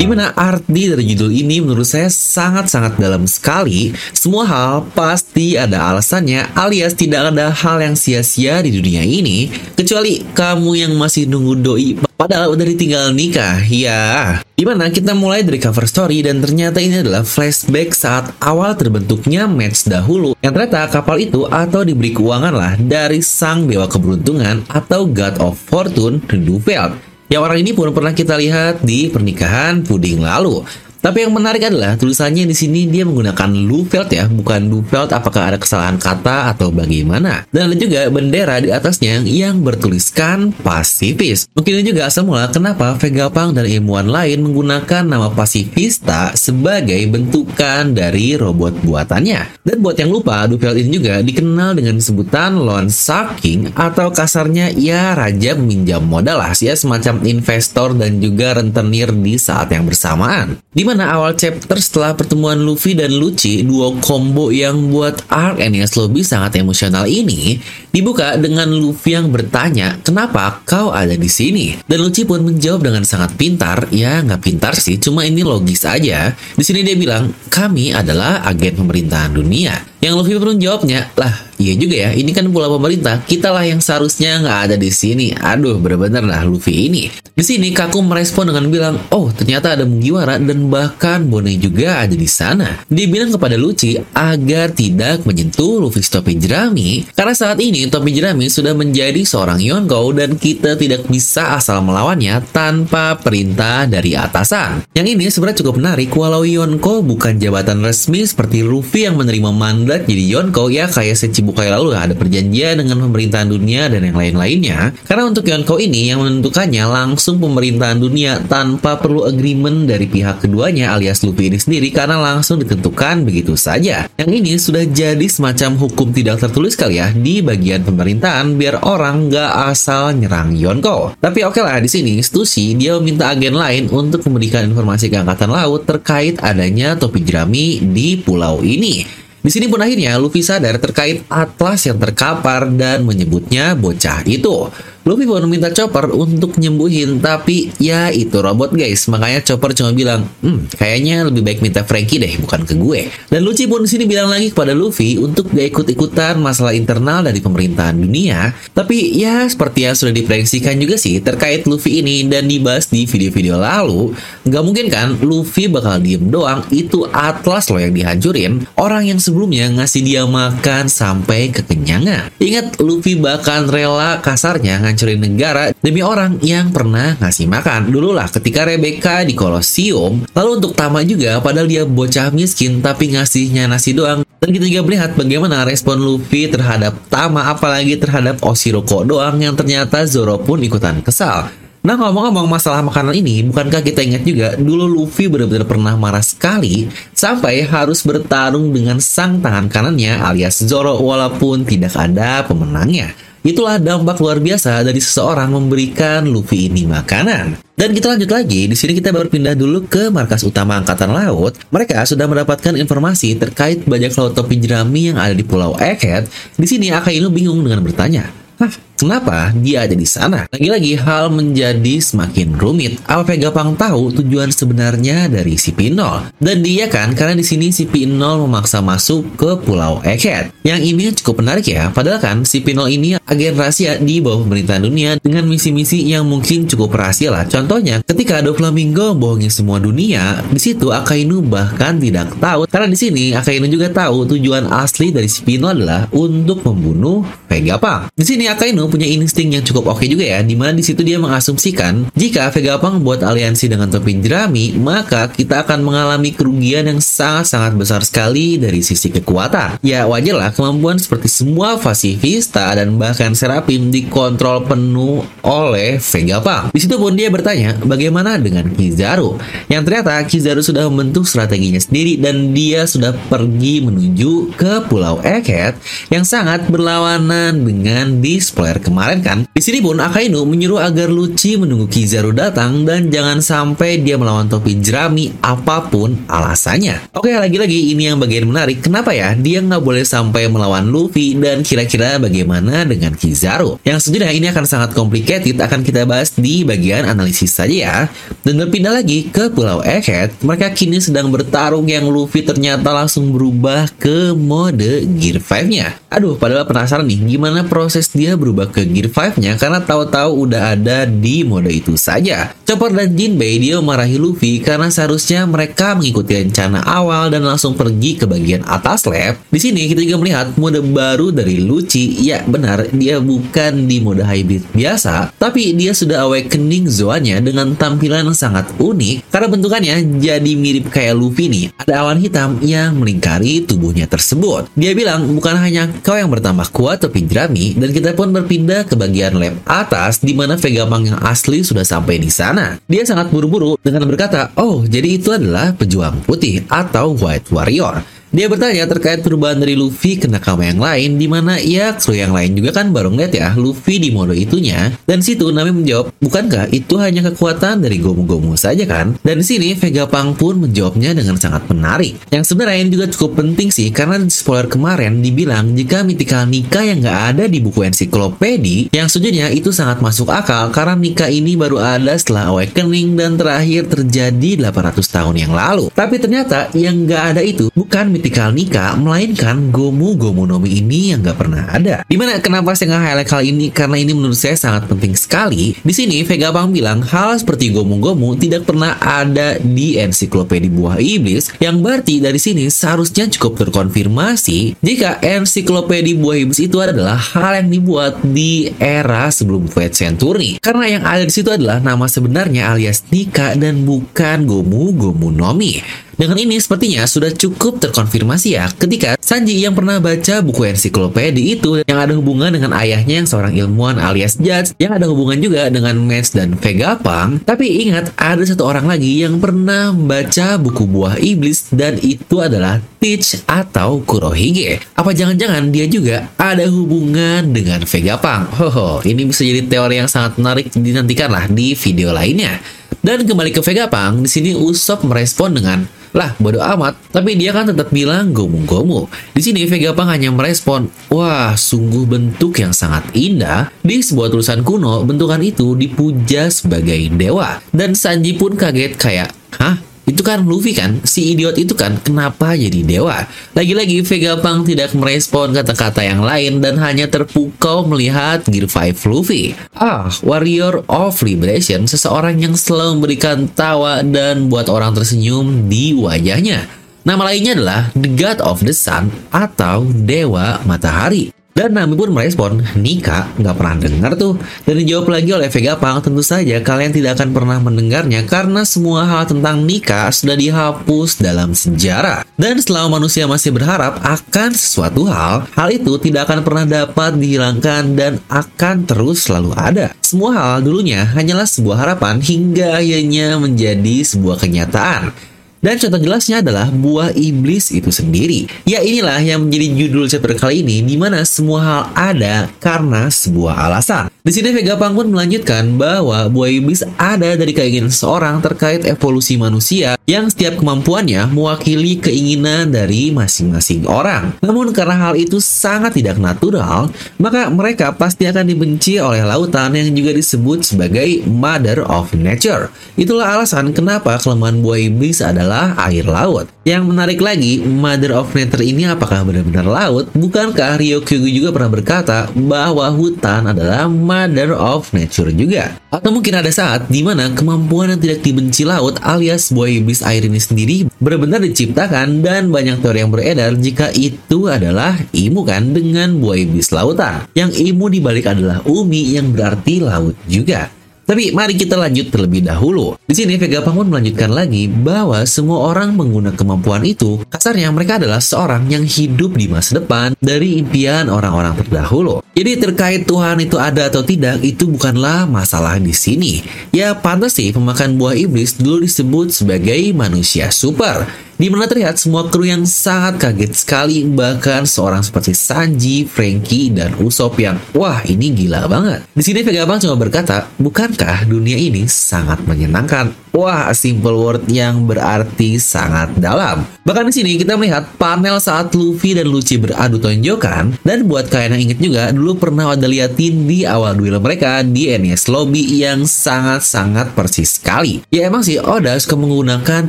Di 0.00 0.08
mana 0.08 0.32
arti 0.32 0.88
dari 0.88 1.04
judul 1.12 1.28
ini 1.28 1.60
menurut 1.60 1.84
saya 1.84 2.08
sangat-sangat 2.08 2.96
dalam 2.96 3.28
sekali. 3.28 3.92
Semua 4.16 4.48
hal 4.48 4.88
pasti 4.96 5.60
ada 5.60 5.92
alasannya, 5.92 6.56
alias 6.56 6.96
tidak 6.96 7.28
ada 7.28 7.52
hal 7.52 7.84
yang 7.84 7.92
sia-sia 7.92 8.64
di 8.64 8.72
dunia 8.72 9.04
ini, 9.04 9.52
kecuali 9.76 10.24
kamu 10.32 10.70
yang 10.72 10.96
masih 10.96 11.28
nunggu 11.28 11.52
doi 11.60 12.00
padahal 12.20 12.56
udah 12.56 12.66
ditinggal 12.68 13.12
nikah. 13.12 13.60
Ya, 13.68 14.40
Di 14.56 14.64
mana 14.64 14.88
kita 14.88 15.12
mulai 15.12 15.44
dari 15.44 15.60
cover 15.60 15.84
story 15.84 16.24
dan 16.24 16.40
ternyata 16.40 16.80
ini 16.80 17.04
adalah 17.04 17.20
flashback 17.20 17.92
saat 17.92 18.32
awal 18.40 18.76
terbentuknya 18.76 19.44
match 19.44 19.84
dahulu. 19.84 20.32
Yang 20.40 20.52
ternyata 20.64 20.80
kapal 20.96 21.20
itu 21.20 21.44
atau 21.44 21.84
diberi 21.84 22.16
keuangan 22.16 22.52
lah 22.56 22.72
dari 22.80 23.20
sang 23.20 23.68
dewa 23.68 23.84
keberuntungan 23.84 24.64
atau 24.68 25.04
God 25.08 25.44
of 25.44 25.60
Fortune, 25.60 26.24
Rudolph. 26.24 27.09
Yang 27.30 27.42
orang 27.46 27.58
ini 27.62 27.70
pun 27.70 27.94
pernah 27.94 28.10
kita 28.10 28.34
lihat 28.34 28.82
di 28.82 29.06
pernikahan 29.06 29.86
puding 29.86 30.18
lalu. 30.18 30.66
Tapi 31.00 31.24
yang 31.24 31.32
menarik 31.32 31.64
adalah 31.64 31.96
tulisannya 31.96 32.44
di 32.44 32.52
sini 32.52 32.84
dia 32.84 33.08
menggunakan 33.08 33.48
Lufeld 33.64 34.12
ya, 34.12 34.28
bukan 34.28 34.68
Lufeld 34.68 35.08
apakah 35.16 35.48
ada 35.48 35.56
kesalahan 35.56 35.96
kata 35.96 36.52
atau 36.52 36.68
bagaimana. 36.68 37.48
Dan 37.48 37.72
ada 37.72 37.76
juga 37.80 38.04
bendera 38.12 38.60
di 38.60 38.68
atasnya 38.68 39.24
yang 39.24 39.64
bertuliskan 39.64 40.52
pasifis. 40.60 41.48
Mungkin 41.56 41.80
ini 41.80 41.84
juga 41.96 42.12
semula 42.12 42.52
kenapa 42.52 43.00
Vegapunk 43.00 43.56
dan 43.56 43.64
ilmuwan 43.64 44.12
lain 44.12 44.44
menggunakan 44.44 45.08
nama 45.08 45.32
pasifista 45.32 46.36
sebagai 46.36 47.00
bentukan 47.08 47.96
dari 47.96 48.36
robot 48.36 48.84
buatannya. 48.84 49.64
Dan 49.64 49.80
buat 49.80 49.96
yang 49.96 50.12
lupa, 50.12 50.44
Lufeld 50.44 50.76
ini 50.84 51.00
juga 51.00 51.24
dikenal 51.24 51.80
dengan 51.80 51.96
sebutan 51.96 52.60
loan 52.60 52.92
sharking 52.92 53.72
atau 53.72 54.12
kasarnya 54.12 54.76
ya 54.76 55.16
raja 55.16 55.56
meminjam 55.56 56.04
modal 56.04 56.44
lah, 56.44 56.52
ya 56.52 56.76
semacam 56.76 57.24
investor 57.24 57.96
dan 57.96 58.20
juga 58.20 58.60
rentenir 58.60 59.08
di 59.16 59.40
saat 59.40 59.72
yang 59.72 59.88
bersamaan. 59.88 60.60
Di 60.70 60.89
mana 60.90 61.06
awal 61.06 61.38
chapter 61.38 61.78
setelah 61.78 62.18
pertemuan 62.18 62.58
Luffy 62.58 62.98
dan 62.98 63.14
Lucci, 63.14 63.62
duo 63.62 63.94
combo 64.02 64.50
yang 64.50 64.90
buat 64.90 65.22
arc 65.30 65.62
Enies 65.62 65.94
Lobby 65.94 66.26
sangat 66.26 66.58
emosional 66.58 67.06
ini, 67.06 67.62
dibuka 67.94 68.34
dengan 68.34 68.66
Luffy 68.74 69.14
yang 69.14 69.30
bertanya, 69.30 70.02
kenapa 70.02 70.58
kau 70.66 70.90
ada 70.90 71.14
di 71.14 71.30
sini? 71.30 71.78
Dan 71.86 72.02
Lucci 72.02 72.26
pun 72.26 72.42
menjawab 72.42 72.82
dengan 72.82 73.06
sangat 73.06 73.38
pintar, 73.38 73.86
ya 73.94 74.18
nggak 74.18 74.42
pintar 74.42 74.74
sih, 74.74 74.98
cuma 74.98 75.22
ini 75.22 75.46
logis 75.46 75.86
aja. 75.86 76.34
Di 76.34 76.64
sini 76.66 76.82
dia 76.82 76.98
bilang, 76.98 77.30
kami 77.46 77.94
adalah 77.94 78.42
agen 78.42 78.74
pemerintahan 78.82 79.30
dunia. 79.30 79.89
Yang 80.00 80.14
Luffy 80.16 80.34
pun 80.40 80.56
jawabnya, 80.56 81.12
lah 81.12 81.34
iya 81.60 81.76
juga 81.76 82.08
ya, 82.08 82.10
ini 82.16 82.32
kan 82.32 82.48
pulau 82.48 82.80
pemerintah, 82.80 83.20
kita 83.20 83.52
lah 83.52 83.68
yang 83.68 83.84
seharusnya 83.84 84.40
nggak 84.40 84.58
ada 84.64 84.76
di 84.80 84.88
sini. 84.88 85.36
Aduh, 85.36 85.76
bener-bener 85.76 86.24
lah 86.24 86.40
Luffy 86.48 86.88
ini. 86.88 87.12
Di 87.36 87.44
sini 87.44 87.72
Kaku 87.72 88.00
merespon 88.04 88.48
dengan 88.48 88.68
bilang, 88.72 88.96
oh 89.12 89.28
ternyata 89.28 89.76
ada 89.76 89.84
Mugiwara 89.84 90.40
dan 90.40 90.72
bahkan 90.72 91.28
Bone 91.28 91.52
juga 91.60 92.04
ada 92.04 92.16
di 92.16 92.24
sana. 92.24 92.84
Dia 92.88 93.08
bilang 93.12 93.28
kepada 93.28 93.60
Lucci 93.60 93.96
agar 94.16 94.72
tidak 94.72 95.28
menyentuh 95.28 95.84
Luffy 95.84 96.00
topi 96.00 96.40
jerami, 96.40 97.04
karena 97.12 97.36
saat 97.36 97.60
ini 97.60 97.84
topi 97.92 98.16
jerami 98.16 98.48
sudah 98.48 98.72
menjadi 98.72 99.20
seorang 99.20 99.60
Yonkou 99.60 100.16
dan 100.16 100.40
kita 100.40 100.80
tidak 100.80 101.04
bisa 101.12 101.60
asal 101.60 101.84
melawannya 101.84 102.40
tanpa 102.56 103.20
perintah 103.20 103.84
dari 103.84 104.16
atasan. 104.16 104.88
Yang 104.96 105.06
ini 105.12 105.24
sebenarnya 105.28 105.60
cukup 105.60 105.76
menarik, 105.76 106.08
walau 106.16 106.40
Yonkou 106.48 107.04
bukan 107.04 107.36
jabatan 107.36 107.84
resmi 107.84 108.24
seperti 108.24 108.64
Luffy 108.64 109.04
yang 109.04 109.20
menerima 109.20 109.52
mandat 109.52 109.89
jadi 109.98 110.24
Yonkou 110.38 110.70
ya 110.70 110.86
kayak 110.86 111.18
Sechibukai 111.18 111.66
lalu 111.72 111.96
ada 111.98 112.14
perjanjian 112.14 112.78
dengan 112.78 113.02
pemerintahan 113.02 113.50
dunia 113.50 113.90
dan 113.90 114.06
yang 114.06 114.14
lain-lainnya. 114.14 114.94
Karena 115.02 115.26
untuk 115.26 115.48
Yonkou 115.48 115.82
ini 115.82 116.14
yang 116.14 116.22
menentukannya 116.22 116.84
langsung 116.86 117.42
pemerintahan 117.42 117.98
dunia 117.98 118.38
tanpa 118.46 119.00
perlu 119.00 119.26
agreement 119.26 119.88
dari 119.90 120.06
pihak 120.06 120.46
keduanya 120.46 120.94
alias 120.94 121.24
Luffy 121.26 121.50
ini 121.50 121.58
sendiri 121.58 121.90
karena 121.90 122.20
langsung 122.20 122.62
ditentukan 122.62 123.26
begitu 123.26 123.58
saja. 123.58 124.06
Yang 124.14 124.30
ini 124.30 124.52
sudah 124.60 124.84
jadi 124.86 125.26
semacam 125.26 125.80
hukum 125.80 126.14
tidak 126.14 126.38
tertulis 126.44 126.78
kali 126.78 127.00
ya 127.00 127.10
di 127.10 127.40
bagian 127.40 127.82
pemerintahan 127.82 128.54
biar 128.54 128.84
orang 128.84 129.32
nggak 129.32 129.50
asal 129.72 130.12
nyerang 130.12 130.54
Yonkou. 130.54 131.16
Tapi 131.18 131.42
oke 131.42 131.58
lah 131.64 131.80
di 131.80 131.88
sini 131.88 132.20
Stussy 132.20 132.76
dia 132.76 133.00
meminta 133.00 133.32
agen 133.32 133.56
lain 133.56 133.88
untuk 133.88 134.20
memberikan 134.28 134.68
informasi 134.68 135.08
ke 135.08 135.16
angkatan 135.16 135.50
laut 135.50 135.88
terkait 135.88 136.36
adanya 136.44 136.94
topi 136.94 137.24
jerami 137.24 137.80
di 137.80 138.20
pulau 138.20 138.60
ini. 138.60 139.29
Di 139.40 139.48
sini 139.48 139.72
pun 139.72 139.80
akhirnya 139.80 140.20
Luffy 140.20 140.44
sadar 140.44 140.76
terkait 140.76 141.24
atlas 141.32 141.88
yang 141.88 141.96
terkapar 141.96 142.68
dan 142.76 143.08
menyebutnya 143.08 143.72
bocah 143.72 144.20
itu. 144.28 144.68
Luffy 145.08 145.24
pun 145.24 145.40
meminta 145.48 145.72
Chopper 145.72 146.12
untuk 146.12 146.60
nyembuhin, 146.60 147.24
tapi 147.24 147.72
ya 147.80 148.12
itu 148.12 148.36
robot 148.36 148.76
guys. 148.76 149.08
Makanya 149.08 149.40
Chopper 149.40 149.72
cuma 149.72 149.96
bilang, 149.96 150.28
hmm, 150.44 150.76
kayaknya 150.76 151.24
lebih 151.24 151.40
baik 151.40 151.64
minta 151.64 151.80
Frankie 151.88 152.20
deh, 152.20 152.36
bukan 152.36 152.68
ke 152.68 152.76
gue. 152.76 153.08
Dan 153.32 153.40
Lucci 153.40 153.64
pun 153.64 153.80
sini 153.88 154.04
bilang 154.04 154.28
lagi 154.28 154.52
kepada 154.52 154.76
Luffy 154.76 155.16
untuk 155.16 155.48
gak 155.56 155.72
ikut-ikutan 155.72 156.36
masalah 156.36 156.76
internal 156.76 157.24
dari 157.24 157.40
pemerintahan 157.40 157.96
dunia. 157.96 158.52
Tapi 158.76 159.16
ya 159.16 159.48
seperti 159.48 159.88
yang 159.88 159.96
sudah 159.96 160.12
diprediksikan 160.12 160.76
juga 160.76 161.00
sih 161.00 161.16
terkait 161.24 161.64
Luffy 161.64 162.04
ini 162.04 162.28
dan 162.28 162.44
dibahas 162.44 162.92
di 162.92 163.08
video-video 163.08 163.56
lalu, 163.56 164.12
nggak 164.44 164.62
mungkin 164.62 164.86
kan 164.92 165.16
Luffy 165.24 165.72
bakal 165.72 165.96
diem 165.96 166.28
doang. 166.28 166.60
Itu 166.68 167.08
Atlas 167.08 167.72
loh 167.72 167.80
yang 167.80 167.96
dihancurin. 167.96 168.68
Orang 168.76 169.08
yang 169.08 169.16
sebelumnya 169.16 169.72
ngasih 169.72 170.04
dia 170.04 170.22
makan 170.28 170.92
sampai 170.92 171.48
kekenyangan. 171.48 172.28
Ingat 172.36 172.76
Luffy 172.84 173.16
bahkan 173.16 173.64
rela 173.64 174.20
kasarnya 174.20 174.89
ngancurin 174.90 175.22
negara 175.22 175.70
demi 175.78 176.02
orang 176.02 176.42
yang 176.42 176.74
pernah 176.74 177.14
ngasih 177.22 177.46
makan. 177.46 177.94
Dulu 177.94 178.10
lah 178.10 178.26
ketika 178.26 178.66
Rebecca 178.66 179.22
di 179.22 179.38
Colosseum, 179.38 180.26
lalu 180.34 180.50
untuk 180.58 180.74
Tama 180.74 181.06
juga 181.06 181.38
padahal 181.38 181.70
dia 181.70 181.86
bocah 181.86 182.34
miskin 182.34 182.82
tapi 182.82 183.14
ngasihnya 183.14 183.70
nasi 183.70 183.94
doang. 183.94 184.26
Dan 184.42 184.56
kita 184.56 184.66
juga 184.66 184.82
melihat 184.88 185.10
bagaimana 185.14 185.62
respon 185.62 186.00
Luffy 186.00 186.50
terhadap 186.50 186.96
Tama 187.06 187.52
apalagi 187.54 187.94
terhadap 187.94 188.42
Oshiroko 188.42 189.06
doang 189.06 189.38
yang 189.38 189.54
ternyata 189.54 190.02
Zoro 190.08 190.42
pun 190.42 190.58
ikutan 190.58 190.98
kesal. 191.04 191.52
Nah 191.80 191.96
ngomong-ngomong 191.96 192.44
masalah 192.44 192.84
makanan 192.84 193.16
ini, 193.16 193.40
bukankah 193.48 193.80
kita 193.80 194.04
ingat 194.04 194.20
juga 194.20 194.52
dulu 194.60 194.84
Luffy 194.84 195.32
benar-benar 195.32 195.64
pernah 195.64 195.96
marah 195.96 196.20
sekali 196.20 196.92
sampai 197.16 197.64
harus 197.64 198.04
bertarung 198.04 198.68
dengan 198.68 199.00
sang 199.00 199.40
tangan 199.40 199.64
kanannya 199.72 200.20
alias 200.20 200.60
Zoro 200.60 201.00
walaupun 201.00 201.64
tidak 201.64 201.96
ada 201.96 202.44
pemenangnya. 202.44 203.16
Itulah 203.40 203.80
dampak 203.80 204.20
luar 204.20 204.36
biasa 204.36 204.84
dari 204.84 205.00
seseorang 205.00 205.48
memberikan 205.48 206.28
Luffy 206.28 206.68
ini 206.68 206.84
makanan. 206.84 207.56
Dan 207.72 207.96
kita 207.96 208.12
lanjut 208.12 208.28
lagi, 208.28 208.68
di 208.68 208.76
sini 208.76 208.92
kita 208.92 209.08
baru 209.08 209.32
pindah 209.32 209.56
dulu 209.56 209.88
ke 209.88 210.12
markas 210.12 210.44
utama 210.44 210.76
Angkatan 210.76 211.08
Laut. 211.08 211.56
Mereka 211.72 212.04
sudah 212.04 212.28
mendapatkan 212.28 212.76
informasi 212.76 213.40
terkait 213.40 213.88
bajak 213.88 214.12
laut 214.20 214.36
topi 214.36 214.60
jerami 214.60 215.08
yang 215.08 215.16
ada 215.16 215.32
di 215.32 215.40
Pulau 215.40 215.72
Egghead. 215.80 216.28
Di 216.60 216.68
sini 216.68 216.92
Akainu 216.92 217.32
bingung 217.32 217.64
dengan 217.64 217.80
bertanya, 217.80 218.28
Hah, 218.60 218.68
kenapa 219.00 219.56
dia 219.56 219.88
ada 219.88 219.96
di 219.96 220.04
sana. 220.04 220.44
Lagi-lagi 220.52 221.00
hal 221.00 221.32
menjadi 221.32 221.96
semakin 221.96 222.60
rumit. 222.60 223.00
Apa 223.08 223.32
Vegapunk 223.32 223.80
tahu 223.80 224.12
tujuan 224.20 224.52
sebenarnya 224.52 225.30
dari 225.32 225.56
si 225.56 225.72
Pinol? 225.72 226.28
Dan 226.36 226.60
dia 226.60 226.90
kan 226.90 227.16
karena 227.16 227.32
di 227.38 227.46
sini 227.46 227.72
si 227.72 227.88
Pinol 227.88 228.44
memaksa 228.44 228.84
masuk 228.84 229.38
ke 229.40 229.56
Pulau 229.64 230.04
Egghead. 230.04 230.52
Yang 230.60 230.80
ini 230.92 231.04
cukup 231.16 231.40
menarik 231.40 231.64
ya, 231.64 231.88
padahal 231.94 232.20
kan 232.20 232.36
si 232.44 232.60
Pinol 232.60 232.92
ini 232.92 233.16
agen 233.16 233.54
rahasia 233.54 233.96
di 234.02 234.18
bawah 234.18 234.44
pemerintahan 234.44 234.82
dunia 234.84 235.10
dengan 235.22 235.46
misi-misi 235.46 236.02
yang 236.04 236.26
mungkin 236.26 236.66
cukup 236.66 236.92
rahasia 236.92 237.30
lah. 237.30 237.46
Contohnya, 237.46 238.02
ketika 238.02 238.42
Doflamingo 238.42 239.14
bohongin 239.14 239.48
semua 239.48 239.78
dunia, 239.78 240.42
di 240.50 240.58
situ 240.58 240.90
Akainu 240.90 241.40
bahkan 241.46 241.96
tidak 242.02 242.34
tahu 242.42 242.66
karena 242.66 242.90
di 242.90 242.98
sini 242.98 243.24
Akainu 243.32 243.70
juga 243.70 243.88
tahu 243.94 244.26
tujuan 244.36 244.66
asli 244.74 245.14
dari 245.14 245.30
si 245.30 245.46
Pinol 245.46 245.80
adalah 245.80 246.10
untuk 246.10 246.66
membunuh 246.66 247.22
Vegapunk. 247.46 248.10
Di 248.12 248.26
sini 248.26 248.50
Akainu 248.50 248.89
punya 248.90 249.06
insting 249.06 249.54
yang 249.54 249.64
cukup 249.64 249.94
oke 249.96 250.04
juga 250.04 250.26
ya, 250.26 250.42
di 250.42 250.58
mana 250.58 250.74
di 250.74 250.84
situ 250.84 251.00
dia 251.06 251.16
mengasumsikan 251.16 252.10
jika 252.18 252.50
Vegapunk 252.50 253.00
buat 253.00 253.22
aliansi 253.22 253.70
dengan 253.70 253.88
topi 253.88 254.18
jerami, 254.18 254.74
maka 254.76 255.30
kita 255.30 255.62
akan 255.64 255.80
mengalami 255.86 256.34
kerugian 256.34 256.90
yang 256.90 257.00
sangat-sangat 257.00 257.78
besar 257.78 258.00
sekali 258.02 258.58
dari 258.58 258.82
sisi 258.82 259.08
kekuatan. 259.08 259.80
Ya 259.80 260.04
wajar 260.10 260.36
lah 260.36 260.50
kemampuan 260.50 260.98
seperti 260.98 261.30
semua 261.30 261.78
Vasivista 261.78 262.74
dan 262.74 262.98
bahkan 262.98 263.32
Serapim 263.32 263.94
dikontrol 263.94 264.66
penuh 264.66 265.22
oleh 265.46 266.02
Vegapunk. 266.02 266.74
Di 266.74 266.80
situ 266.82 266.98
pun 266.98 267.14
dia 267.14 267.30
bertanya, 267.30 267.78
bagaimana 267.80 268.36
dengan 268.36 268.66
Kizaru? 268.68 269.38
Yang 269.70 269.82
ternyata 269.86 270.14
Kizaru 270.26 270.60
sudah 270.60 270.90
membentuk 270.90 271.24
strateginya 271.24 271.78
sendiri 271.78 272.18
dan 272.18 272.50
dia 272.50 272.84
sudah 272.84 273.14
pergi 273.30 273.80
menuju 273.86 274.58
ke 274.58 274.90
Pulau 274.90 275.22
Egghead 275.22 275.78
yang 276.10 276.26
sangat 276.26 276.66
berlawanan 276.66 277.62
dengan 277.62 278.18
di 278.18 278.42
kemarin 278.80 279.20
kan. 279.20 279.38
Di 279.52 279.62
sini 279.62 279.84
pun 279.84 280.00
Akainu 280.00 280.42
menyuruh 280.48 280.80
agar 280.80 281.12
Lucci 281.12 281.60
menunggu 281.60 281.86
Kizaru 281.86 282.32
datang 282.32 282.88
dan 282.88 283.12
jangan 283.12 283.44
sampai 283.44 284.00
dia 284.00 284.16
melawan 284.16 284.48
topi 284.48 284.80
jerami 284.80 285.30
apa 285.44 285.86
pun 285.92 286.24
alasannya. 286.26 287.12
Oke 287.12 287.36
lagi-lagi 287.36 287.92
ini 287.92 288.08
yang 288.08 288.16
bagian 288.16 288.48
menarik. 288.48 288.80
Kenapa 288.80 289.12
ya 289.12 289.36
dia 289.36 289.60
nggak 289.60 289.84
boleh 289.84 290.02
sampai 290.02 290.48
melawan 290.48 290.88
Luffy 290.88 291.36
dan 291.36 291.60
kira-kira 291.60 292.16
bagaimana 292.16 292.88
dengan 292.88 293.12
Kizaru? 293.12 293.76
Yang 293.84 294.08
sejujurnya 294.08 294.32
ini 294.32 294.46
akan 294.48 294.64
sangat 294.64 294.90
complicated 294.96 295.60
akan 295.60 295.84
kita 295.84 296.08
bahas 296.08 296.32
di 296.32 296.64
bagian 296.64 297.04
analisis 297.04 297.52
saja 297.52 297.74
ya. 297.74 297.96
Dan 298.40 298.56
berpindah 298.64 298.96
lagi 298.96 299.28
ke 299.28 299.52
Pulau 299.52 299.84
Egghead, 299.84 300.40
mereka 300.40 300.72
kini 300.72 301.02
sedang 301.02 301.28
bertarung 301.28 301.84
yang 301.84 302.08
Luffy 302.08 302.40
ternyata 302.40 302.94
langsung 302.94 303.34
berubah 303.34 303.90
ke 304.00 304.32
mode 304.32 305.04
Gear 305.20 305.42
5-nya. 305.42 306.00
Aduh, 306.10 306.38
padahal 306.38 306.64
penasaran 306.64 307.06
nih 307.06 307.36
gimana 307.36 307.66
proses 307.66 308.08
dia 308.10 308.38
berubah 308.38 308.69
ke 308.70 308.86
Gear 308.86 309.10
5-nya 309.10 309.58
karena 309.58 309.82
tahu-tahu 309.82 310.48
udah 310.48 310.78
ada 310.78 311.04
di 311.04 311.42
mode 311.42 311.68
itu 311.68 311.98
saja. 311.98 312.54
Chopper 312.64 312.94
dan 312.94 313.18
Jinbei 313.18 313.58
dia 313.58 313.82
memarahi 313.82 314.14
Luffy 314.14 314.62
karena 314.62 314.86
seharusnya 314.88 315.42
mereka 315.44 315.98
mengikuti 315.98 316.38
rencana 316.38 316.86
awal 316.86 317.26
dan 317.34 317.42
langsung 317.42 317.74
pergi 317.74 318.14
ke 318.14 318.30
bagian 318.30 318.62
atas 318.62 319.10
lab. 319.10 319.34
Di 319.50 319.58
sini 319.58 319.90
kita 319.90 320.06
juga 320.06 320.22
melihat 320.22 320.46
mode 320.54 320.78
baru 320.78 321.34
dari 321.34 321.58
Lucci. 321.58 322.22
Ya, 322.22 322.46
benar, 322.46 322.86
dia 322.94 323.18
bukan 323.18 323.90
di 323.90 323.98
mode 323.98 324.22
hybrid 324.22 324.70
biasa, 324.70 325.34
tapi 325.34 325.74
dia 325.74 325.90
sudah 325.90 326.30
awakening 326.30 326.86
zoanya 326.86 327.42
dengan 327.42 327.74
tampilan 327.74 328.30
yang 328.30 328.38
sangat 328.38 328.70
unik 328.78 329.26
karena 329.34 329.46
bentukannya 329.50 329.94
jadi 330.22 330.52
mirip 330.54 330.94
kayak 330.94 331.18
Luffy 331.18 331.50
nih. 331.50 331.66
Ada 331.74 332.06
awan 332.06 332.22
hitam 332.22 332.62
yang 332.62 332.94
melingkari 333.02 333.66
tubuhnya 333.66 334.06
tersebut. 334.06 334.70
Dia 334.78 334.94
bilang 334.94 335.26
bukan 335.34 335.58
hanya 335.58 335.90
kau 336.06 336.14
yang 336.14 336.30
bertambah 336.30 336.70
kuat 336.70 337.02
tapi 337.02 337.26
jerami 337.26 337.74
dan 337.74 337.90
kita 337.90 338.14
pun 338.14 338.30
berpindah 338.50 338.82
ke 338.82 338.98
bagian 338.98 339.38
lab 339.38 339.62
atas 339.62 340.18
di 340.18 340.34
mana 340.34 340.58
Vegapunk 340.58 341.06
yang 341.06 341.22
asli 341.22 341.62
sudah 341.62 341.86
sampai 341.86 342.18
di 342.18 342.26
sana. 342.34 342.82
Dia 342.90 343.06
sangat 343.06 343.30
buru-buru 343.30 343.78
dengan 343.78 344.02
berkata, 344.10 344.50
"Oh, 344.58 344.82
jadi 344.82 345.22
itu 345.22 345.30
adalah 345.30 345.70
pejuang 345.78 346.26
putih 346.26 346.66
atau 346.66 347.14
White 347.14 347.54
Warrior." 347.54 348.19
Dia 348.30 348.46
bertanya 348.46 348.86
terkait 348.86 349.26
perubahan 349.26 349.58
dari 349.58 349.74
Luffy 349.74 350.14
ke 350.14 350.30
nakama 350.30 350.62
yang 350.62 350.78
lain, 350.78 351.18
di 351.18 351.26
mana 351.26 351.58
ya 351.58 351.98
kru 351.98 352.14
yang 352.14 352.30
lain 352.30 352.54
juga 352.54 352.70
kan 352.70 352.94
baru 352.94 353.10
ngeliat 353.10 353.34
ya 353.34 353.48
Luffy 353.58 353.98
di 353.98 354.14
mode 354.14 354.38
itunya. 354.38 354.94
Dan 355.02 355.18
situ 355.18 355.50
Nami 355.50 355.74
menjawab, 355.74 356.14
bukankah 356.22 356.70
itu 356.70 356.94
hanya 357.02 357.26
kekuatan 357.26 357.82
dari 357.82 357.98
Gomu-Gomu 357.98 358.54
saja 358.54 358.86
kan? 358.86 359.18
Dan 359.26 359.42
di 359.42 359.46
sini 359.50 359.74
Vegapunk 359.74 360.38
pun 360.38 360.62
menjawabnya 360.62 361.10
dengan 361.10 361.34
sangat 361.42 361.66
menarik. 361.66 362.22
Yang 362.30 362.54
sebenarnya 362.54 362.86
ini 362.86 362.90
juga 362.94 363.10
cukup 363.10 363.42
penting 363.42 363.74
sih, 363.74 363.90
karena 363.90 364.22
di 364.22 364.30
spoiler 364.30 364.70
kemarin 364.70 365.18
dibilang 365.18 365.74
jika 365.74 366.06
Mythical 366.06 366.46
Nika 366.46 366.86
yang 366.86 367.02
nggak 367.02 367.20
ada 367.34 367.44
di 367.50 367.58
buku 367.58 367.82
ensiklopedi, 367.82 368.94
yang 368.94 369.10
sejujurnya 369.10 369.50
itu 369.50 369.74
sangat 369.74 369.98
masuk 369.98 370.30
akal 370.30 370.70
karena 370.70 370.94
Nika 370.94 371.26
ini 371.26 371.58
baru 371.58 371.82
ada 371.82 372.14
setelah 372.14 372.54
Awakening 372.54 373.18
dan 373.18 373.34
terakhir 373.34 373.90
terjadi 373.90 374.70
800 374.70 375.02
tahun 375.02 375.34
yang 375.34 375.50
lalu. 375.50 375.90
Tapi 375.90 376.22
ternyata 376.22 376.70
yang 376.78 377.10
nggak 377.10 377.22
ada 377.34 377.42
itu 377.42 377.74
bukan 377.74 378.19
Mythical 378.20 378.52
Nika, 378.52 379.00
melainkan 379.00 379.72
Gomu 379.72 380.12
Gomu 380.12 380.44
Nomi 380.44 380.76
ini 380.76 381.16
yang 381.16 381.24
nggak 381.24 381.40
pernah 381.40 381.64
ada. 381.72 382.04
Di 382.04 382.20
mana 382.20 382.36
kenapa 382.36 382.76
saya 382.76 382.92
nge-highlight 382.92 383.32
hal 383.32 383.42
ini? 383.48 383.72
Karena 383.72 383.96
ini 383.96 384.12
menurut 384.12 384.36
saya 384.36 384.60
sangat 384.60 384.92
penting 384.92 385.16
sekali. 385.16 385.72
Di 385.80 385.92
sini 385.96 386.20
Vegapunk 386.20 386.76
bilang 386.76 387.00
hal 387.00 387.40
seperti 387.40 387.72
Gomu 387.72 387.96
Gomu 387.96 388.36
tidak 388.36 388.68
pernah 388.68 389.00
ada 389.00 389.56
di 389.56 389.96
ensiklopedi 389.96 390.68
buah 390.68 391.00
iblis, 391.00 391.48
yang 391.64 391.80
berarti 391.80 392.20
dari 392.20 392.36
sini 392.36 392.68
seharusnya 392.68 393.24
cukup 393.32 393.64
terkonfirmasi 393.64 394.76
jika 394.84 395.16
ensiklopedi 395.24 396.12
buah 396.20 396.44
iblis 396.44 396.60
itu 396.60 396.76
adalah 396.76 397.16
hal 397.16 397.64
yang 397.64 397.72
dibuat 397.72 398.20
di 398.20 398.68
era 398.76 399.32
sebelum 399.32 399.64
Fate 399.64 399.96
Century. 399.96 400.60
Karena 400.60 400.84
yang 400.92 401.08
ada 401.08 401.24
di 401.24 401.32
situ 401.32 401.48
adalah 401.48 401.80
nama 401.80 402.04
sebenarnya 402.04 402.68
alias 402.68 403.08
Nika 403.08 403.56
dan 403.56 403.88
bukan 403.88 404.44
Gomu 404.44 404.92
Gomu 404.92 405.32
Nomi. 405.32 405.80
Dengan 406.20 406.36
ini 406.36 406.60
sepertinya 406.60 407.08
sudah 407.08 407.32
cukup 407.32 407.80
terkonfirmasi 407.80 408.52
ya 408.52 408.68
ketika 408.76 409.16
Sanji 409.24 409.64
yang 409.64 409.72
pernah 409.72 409.96
baca 409.96 410.44
buku 410.44 410.68
ensiklopedi 410.68 411.56
itu 411.56 411.80
yang 411.88 411.96
ada 411.96 412.12
hubungan 412.12 412.52
dengan 412.52 412.76
ayahnya 412.76 413.24
yang 413.24 413.28
seorang 413.30 413.56
ilmuwan 413.56 413.96
alias 413.96 414.36
Judge 414.36 414.76
yang 414.76 414.92
ada 414.92 415.08
hubungan 415.08 415.40
juga 415.40 415.72
dengan 415.72 415.96
Mets 415.96 416.36
dan 416.36 416.60
Vegapunk. 416.60 417.48
Tapi 417.48 417.88
ingat 417.88 418.12
ada 418.20 418.44
satu 418.44 418.68
orang 418.68 418.84
lagi 418.84 419.24
yang 419.24 419.40
pernah 419.40 419.96
baca 419.96 420.60
buku 420.60 420.84
buah 420.84 421.16
iblis 421.16 421.72
dan 421.72 421.96
itu 422.04 422.36
adalah 422.36 422.84
Teach 423.00 423.40
atau 423.48 424.04
Kurohige. 424.04 424.84
Apa 424.92 425.16
jangan-jangan 425.16 425.72
dia 425.72 425.88
juga 425.88 426.28
ada 426.36 426.68
hubungan 426.68 427.48
dengan 427.48 427.80
Vegapunk? 427.88 428.60
Hoho 428.60 429.00
ini 429.08 429.24
bisa 429.24 429.40
jadi 429.40 429.64
teori 429.64 430.04
yang 430.04 430.10
sangat 430.12 430.36
menarik 430.36 430.68
dinantikan 430.76 431.32
lah 431.32 431.48
di 431.48 431.72
video 431.72 432.12
lainnya. 432.12 432.60
Dan 433.00 433.24
kembali 433.24 433.56
ke 433.56 433.64
Vegapunk, 433.64 434.26
di 434.26 434.28
sini 434.28 434.50
Usopp 434.52 435.08
merespon 435.08 435.56
dengan 435.56 435.99
lah 436.10 436.34
bodo 436.42 436.58
amat, 436.58 436.98
tapi 437.14 437.38
dia 437.38 437.54
kan 437.54 437.70
tetap 437.70 437.90
bilang 437.94 438.34
gomu-gomu. 438.34 439.06
Di 439.34 439.42
sini 439.42 439.66
Vegapunk 439.66 440.10
hanya 440.10 440.34
merespon, 440.34 440.90
wah 441.10 441.54
sungguh 441.54 442.06
bentuk 442.06 442.58
yang 442.58 442.74
sangat 442.74 443.06
indah. 443.14 443.70
Di 443.82 444.02
sebuah 444.02 444.30
tulisan 444.30 444.66
kuno, 444.66 445.06
bentukan 445.06 445.42
itu 445.42 445.78
dipuja 445.78 446.50
sebagai 446.50 446.98
dewa. 447.14 447.62
Dan 447.70 447.94
Sanji 447.94 448.34
pun 448.34 448.58
kaget 448.58 448.98
kayak, 448.98 449.30
hah? 449.58 449.89
Itu 450.10 450.26
kan 450.26 450.42
Luffy 450.42 450.74
kan, 450.74 450.98
si 451.06 451.30
idiot 451.30 451.54
itu 451.54 451.78
kan, 451.78 452.02
kenapa 452.02 452.58
jadi 452.58 452.82
dewa? 452.82 453.22
Lagi-lagi 453.54 454.02
Vegapunk 454.02 454.66
tidak 454.66 454.90
merespon 454.98 455.54
kata-kata 455.54 456.02
yang 456.02 456.26
lain 456.26 456.58
dan 456.58 456.82
hanya 456.82 457.06
terpukau 457.06 457.86
melihat 457.86 458.42
Gear 458.50 458.66
5 458.66 459.06
Luffy. 459.06 459.54
Ah, 459.78 460.10
Warrior 460.26 460.82
of 460.90 461.22
Liberation, 461.22 461.86
seseorang 461.86 462.42
yang 462.42 462.58
selalu 462.58 462.98
memberikan 462.98 463.46
tawa 463.54 464.02
dan 464.02 464.50
buat 464.50 464.66
orang 464.66 464.98
tersenyum 464.98 465.70
di 465.70 465.94
wajahnya. 465.94 466.66
Nama 467.06 467.22
lainnya 467.30 467.54
adalah 467.54 467.82
The 467.94 468.10
God 468.10 468.38
of 468.42 468.66
the 468.66 468.74
Sun 468.74 469.14
atau 469.30 469.86
Dewa 469.86 470.58
Matahari. 470.66 471.39
Dan 471.60 471.76
Nami 471.76 471.92
pun 471.92 472.08
merespon, 472.08 472.64
Nika 472.72 473.36
nggak 473.36 473.52
pernah 473.52 473.76
dengar 473.76 474.16
tuh. 474.16 474.40
Dan 474.64 474.80
dijawab 474.80 475.12
lagi 475.12 475.28
oleh 475.36 475.52
Vegapunk, 475.52 476.00
tentu 476.00 476.24
saja 476.24 476.56
kalian 476.64 476.88
tidak 476.88 477.20
akan 477.20 477.36
pernah 477.36 477.60
mendengarnya 477.60 478.24
karena 478.24 478.64
semua 478.64 479.04
hal 479.04 479.28
tentang 479.28 479.60
Nika 479.68 480.08
sudah 480.08 480.40
dihapus 480.40 481.20
dalam 481.20 481.52
sejarah. 481.52 482.24
Dan 482.40 482.56
selama 482.64 482.96
manusia 482.96 483.28
masih 483.28 483.52
berharap 483.52 484.00
akan 484.00 484.56
sesuatu 484.56 485.04
hal, 485.04 485.52
hal 485.52 485.68
itu 485.68 486.00
tidak 486.00 486.32
akan 486.32 486.40
pernah 486.40 486.64
dapat 486.64 487.20
dihilangkan 487.20 487.92
dan 487.92 488.16
akan 488.32 488.88
terus 488.88 489.28
selalu 489.28 489.52
ada. 489.52 489.92
Semua 490.00 490.32
hal 490.32 490.64
dulunya 490.64 491.04
hanyalah 491.12 491.44
sebuah 491.44 491.76
harapan 491.76 492.24
hingga 492.24 492.80
akhirnya 492.80 493.36
menjadi 493.36 494.00
sebuah 494.00 494.40
kenyataan. 494.40 495.29
Dan 495.60 495.76
contoh 495.76 496.00
jelasnya 496.00 496.40
adalah 496.40 496.72
buah 496.72 497.12
iblis 497.12 497.68
itu 497.68 497.92
sendiri. 497.92 498.48
Ya 498.64 498.80
inilah 498.80 499.20
yang 499.20 499.44
menjadi 499.44 499.76
judul 499.76 500.08
chapter 500.08 500.32
kali 500.32 500.64
ini 500.64 500.80
di 500.80 500.96
mana 500.96 501.20
semua 501.28 501.60
hal 501.60 501.82
ada 501.92 502.48
karena 502.64 503.12
sebuah 503.12 503.68
alasan. 503.68 504.08
Di 504.24 504.32
sini 504.32 504.56
Vegapunk 504.56 504.96
pun 504.96 505.08
melanjutkan 505.12 505.76
bahwa 505.76 506.32
buah 506.32 506.48
iblis 506.48 506.80
ada 506.96 507.36
dari 507.36 507.52
keinginan 507.52 507.92
seseorang 507.92 508.40
terkait 508.40 508.88
evolusi 508.88 509.36
manusia 509.36 510.00
yang 510.08 510.32
setiap 510.32 510.56
kemampuannya 510.60 511.28
mewakili 511.28 512.00
keinginan 512.00 512.72
dari 512.72 513.12
masing-masing 513.12 513.84
orang. 513.84 514.32
Namun 514.40 514.72
karena 514.72 514.96
hal 514.96 515.14
itu 515.16 515.44
sangat 515.44 515.96
tidak 515.96 516.16
natural, 516.16 516.88
maka 517.20 517.52
mereka 517.52 517.92
pasti 517.92 518.24
akan 518.24 518.48
dibenci 518.48 518.96
oleh 518.96 519.20
lautan 519.24 519.76
yang 519.76 519.92
juga 519.92 520.16
disebut 520.16 520.64
sebagai 520.64 521.24
Mother 521.28 521.84
of 521.84 522.12
Nature. 522.16 522.72
Itulah 522.96 523.40
alasan 523.40 523.72
kenapa 523.76 524.16
kelemahan 524.20 524.60
buah 524.60 524.80
iblis 524.84 525.24
adalah 525.24 525.49
adalah 525.50 525.74
air 525.90 526.06
laut. 526.06 526.46
Yang 526.62 526.84
menarik 526.86 527.18
lagi, 527.18 527.58
Mother 527.58 528.14
of 528.14 528.30
Nature 528.30 528.62
ini 528.62 528.86
apakah 528.86 529.26
benar-benar 529.26 529.66
laut? 529.66 530.06
Bukankah 530.14 530.78
Ryokyu 530.78 531.26
juga 531.26 531.50
pernah 531.50 531.74
berkata 531.74 532.30
bahwa 532.38 532.86
hutan 532.94 533.50
adalah 533.50 533.90
Mother 533.90 534.54
of 534.54 534.94
Nature 534.94 535.34
juga? 535.34 535.74
Atau 535.90 536.14
mungkin 536.14 536.38
ada 536.38 536.54
saat 536.54 536.86
di 536.86 537.02
mana 537.02 537.34
kemampuan 537.34 537.90
yang 537.90 537.98
tidak 537.98 538.22
dibenci 538.22 538.62
laut 538.62 539.02
alias 539.02 539.50
buah 539.50 539.82
iblis 539.82 540.06
air 540.06 540.22
ini 540.22 540.38
sendiri 540.38 540.86
benar-benar 541.02 541.42
diciptakan 541.42 542.22
dan 542.22 542.54
banyak 542.54 542.78
teori 542.78 543.02
yang 543.02 543.10
beredar 543.10 543.50
jika 543.58 543.90
itu 543.90 544.46
adalah 544.46 544.94
Imu 545.10 545.42
kan 545.42 545.74
dengan 545.74 546.22
buah 546.22 546.38
iblis 546.38 546.70
lautan. 546.70 547.26
Yang 547.34 547.58
Imu 547.74 547.90
dibalik 547.90 548.30
adalah 548.30 548.62
Umi 548.70 549.18
yang 549.18 549.34
berarti 549.34 549.82
laut 549.82 550.14
juga. 550.30 550.70
Tapi 551.10 551.34
mari 551.34 551.58
kita 551.58 551.74
lanjut 551.74 552.14
terlebih 552.14 552.46
dahulu. 552.46 552.94
Di 553.02 553.18
sini 553.18 553.34
Vega 553.34 553.66
pun 553.66 553.90
melanjutkan 553.90 554.30
lagi 554.30 554.70
bahwa 554.70 555.26
semua 555.26 555.74
orang 555.74 555.98
menggunakan 555.98 556.38
kemampuan 556.38 556.86
itu, 556.86 557.26
kasarnya 557.26 557.66
mereka 557.74 557.98
adalah 557.98 558.22
seorang 558.22 558.70
yang 558.70 558.86
hidup 558.86 559.34
di 559.34 559.50
masa 559.50 559.82
depan 559.82 560.14
dari 560.22 560.62
impian 560.62 561.10
orang-orang 561.10 561.58
terdahulu. 561.58 562.22
Jadi 562.38 562.62
terkait 562.62 563.10
Tuhan 563.10 563.42
itu 563.42 563.58
ada 563.58 563.90
atau 563.90 564.06
tidak 564.06 564.38
itu 564.46 564.70
bukanlah 564.70 565.26
masalah 565.26 565.82
di 565.82 565.90
sini. 565.90 566.46
Ya 566.70 566.94
pantas 566.94 567.34
sih 567.34 567.50
pemakan 567.50 567.98
buah 567.98 568.14
iblis 568.14 568.54
dulu 568.62 568.86
disebut 568.86 569.34
sebagai 569.34 569.90
manusia 569.90 570.54
super 570.54 571.10
di 571.40 571.48
mana 571.48 571.64
terlihat 571.64 571.96
semua 571.96 572.28
kru 572.28 572.44
yang 572.44 572.68
sangat 572.68 573.16
kaget 573.16 573.56
sekali 573.56 574.04
bahkan 574.04 574.68
seorang 574.68 575.00
seperti 575.00 575.32
Sanji, 575.32 576.04
Franky, 576.04 576.68
dan 576.68 576.92
Usopp 577.00 577.40
yang 577.40 577.56
wah 577.72 578.04
ini 578.04 578.28
gila 578.36 578.68
banget. 578.68 579.08
Di 579.16 579.24
sini 579.24 579.40
Vegapunk 579.40 579.80
cuma 579.80 579.96
berkata, 579.96 580.52
bukankah 580.60 581.24
dunia 581.24 581.56
ini 581.56 581.88
sangat 581.88 582.44
menyenangkan? 582.44 583.16
Wah, 583.30 583.70
simple 583.72 584.18
word 584.18 584.44
yang 584.50 584.84
berarti 584.90 585.56
sangat 585.56 586.18
dalam. 586.18 586.66
Bahkan 586.82 587.08
di 587.08 587.14
sini 587.14 587.32
kita 587.38 587.54
melihat 587.54 587.86
panel 587.94 588.42
saat 588.42 588.74
Luffy 588.74 589.14
dan 589.14 589.30
Lucci 589.30 589.54
beradu 589.54 590.02
tonjokan 590.02 590.74
dan 590.82 591.06
buat 591.06 591.30
kalian 591.30 591.54
yang 591.54 591.62
inget 591.70 591.78
juga 591.78 592.10
dulu 592.10 592.34
pernah 592.42 592.74
ada 592.74 592.90
liatin 592.90 593.46
di 593.46 593.62
awal 593.62 593.94
duel 593.94 594.18
mereka 594.18 594.66
di 594.66 594.90
NES 594.90 595.30
Lobby 595.30 595.62
yang 595.78 596.10
sangat-sangat 596.10 597.14
persis 597.14 597.62
sekali. 597.62 598.02
Ya 598.10 598.26
emang 598.26 598.42
sih 598.42 598.58
Oda 598.58 598.98
suka 598.98 599.14
menggunakan 599.14 599.86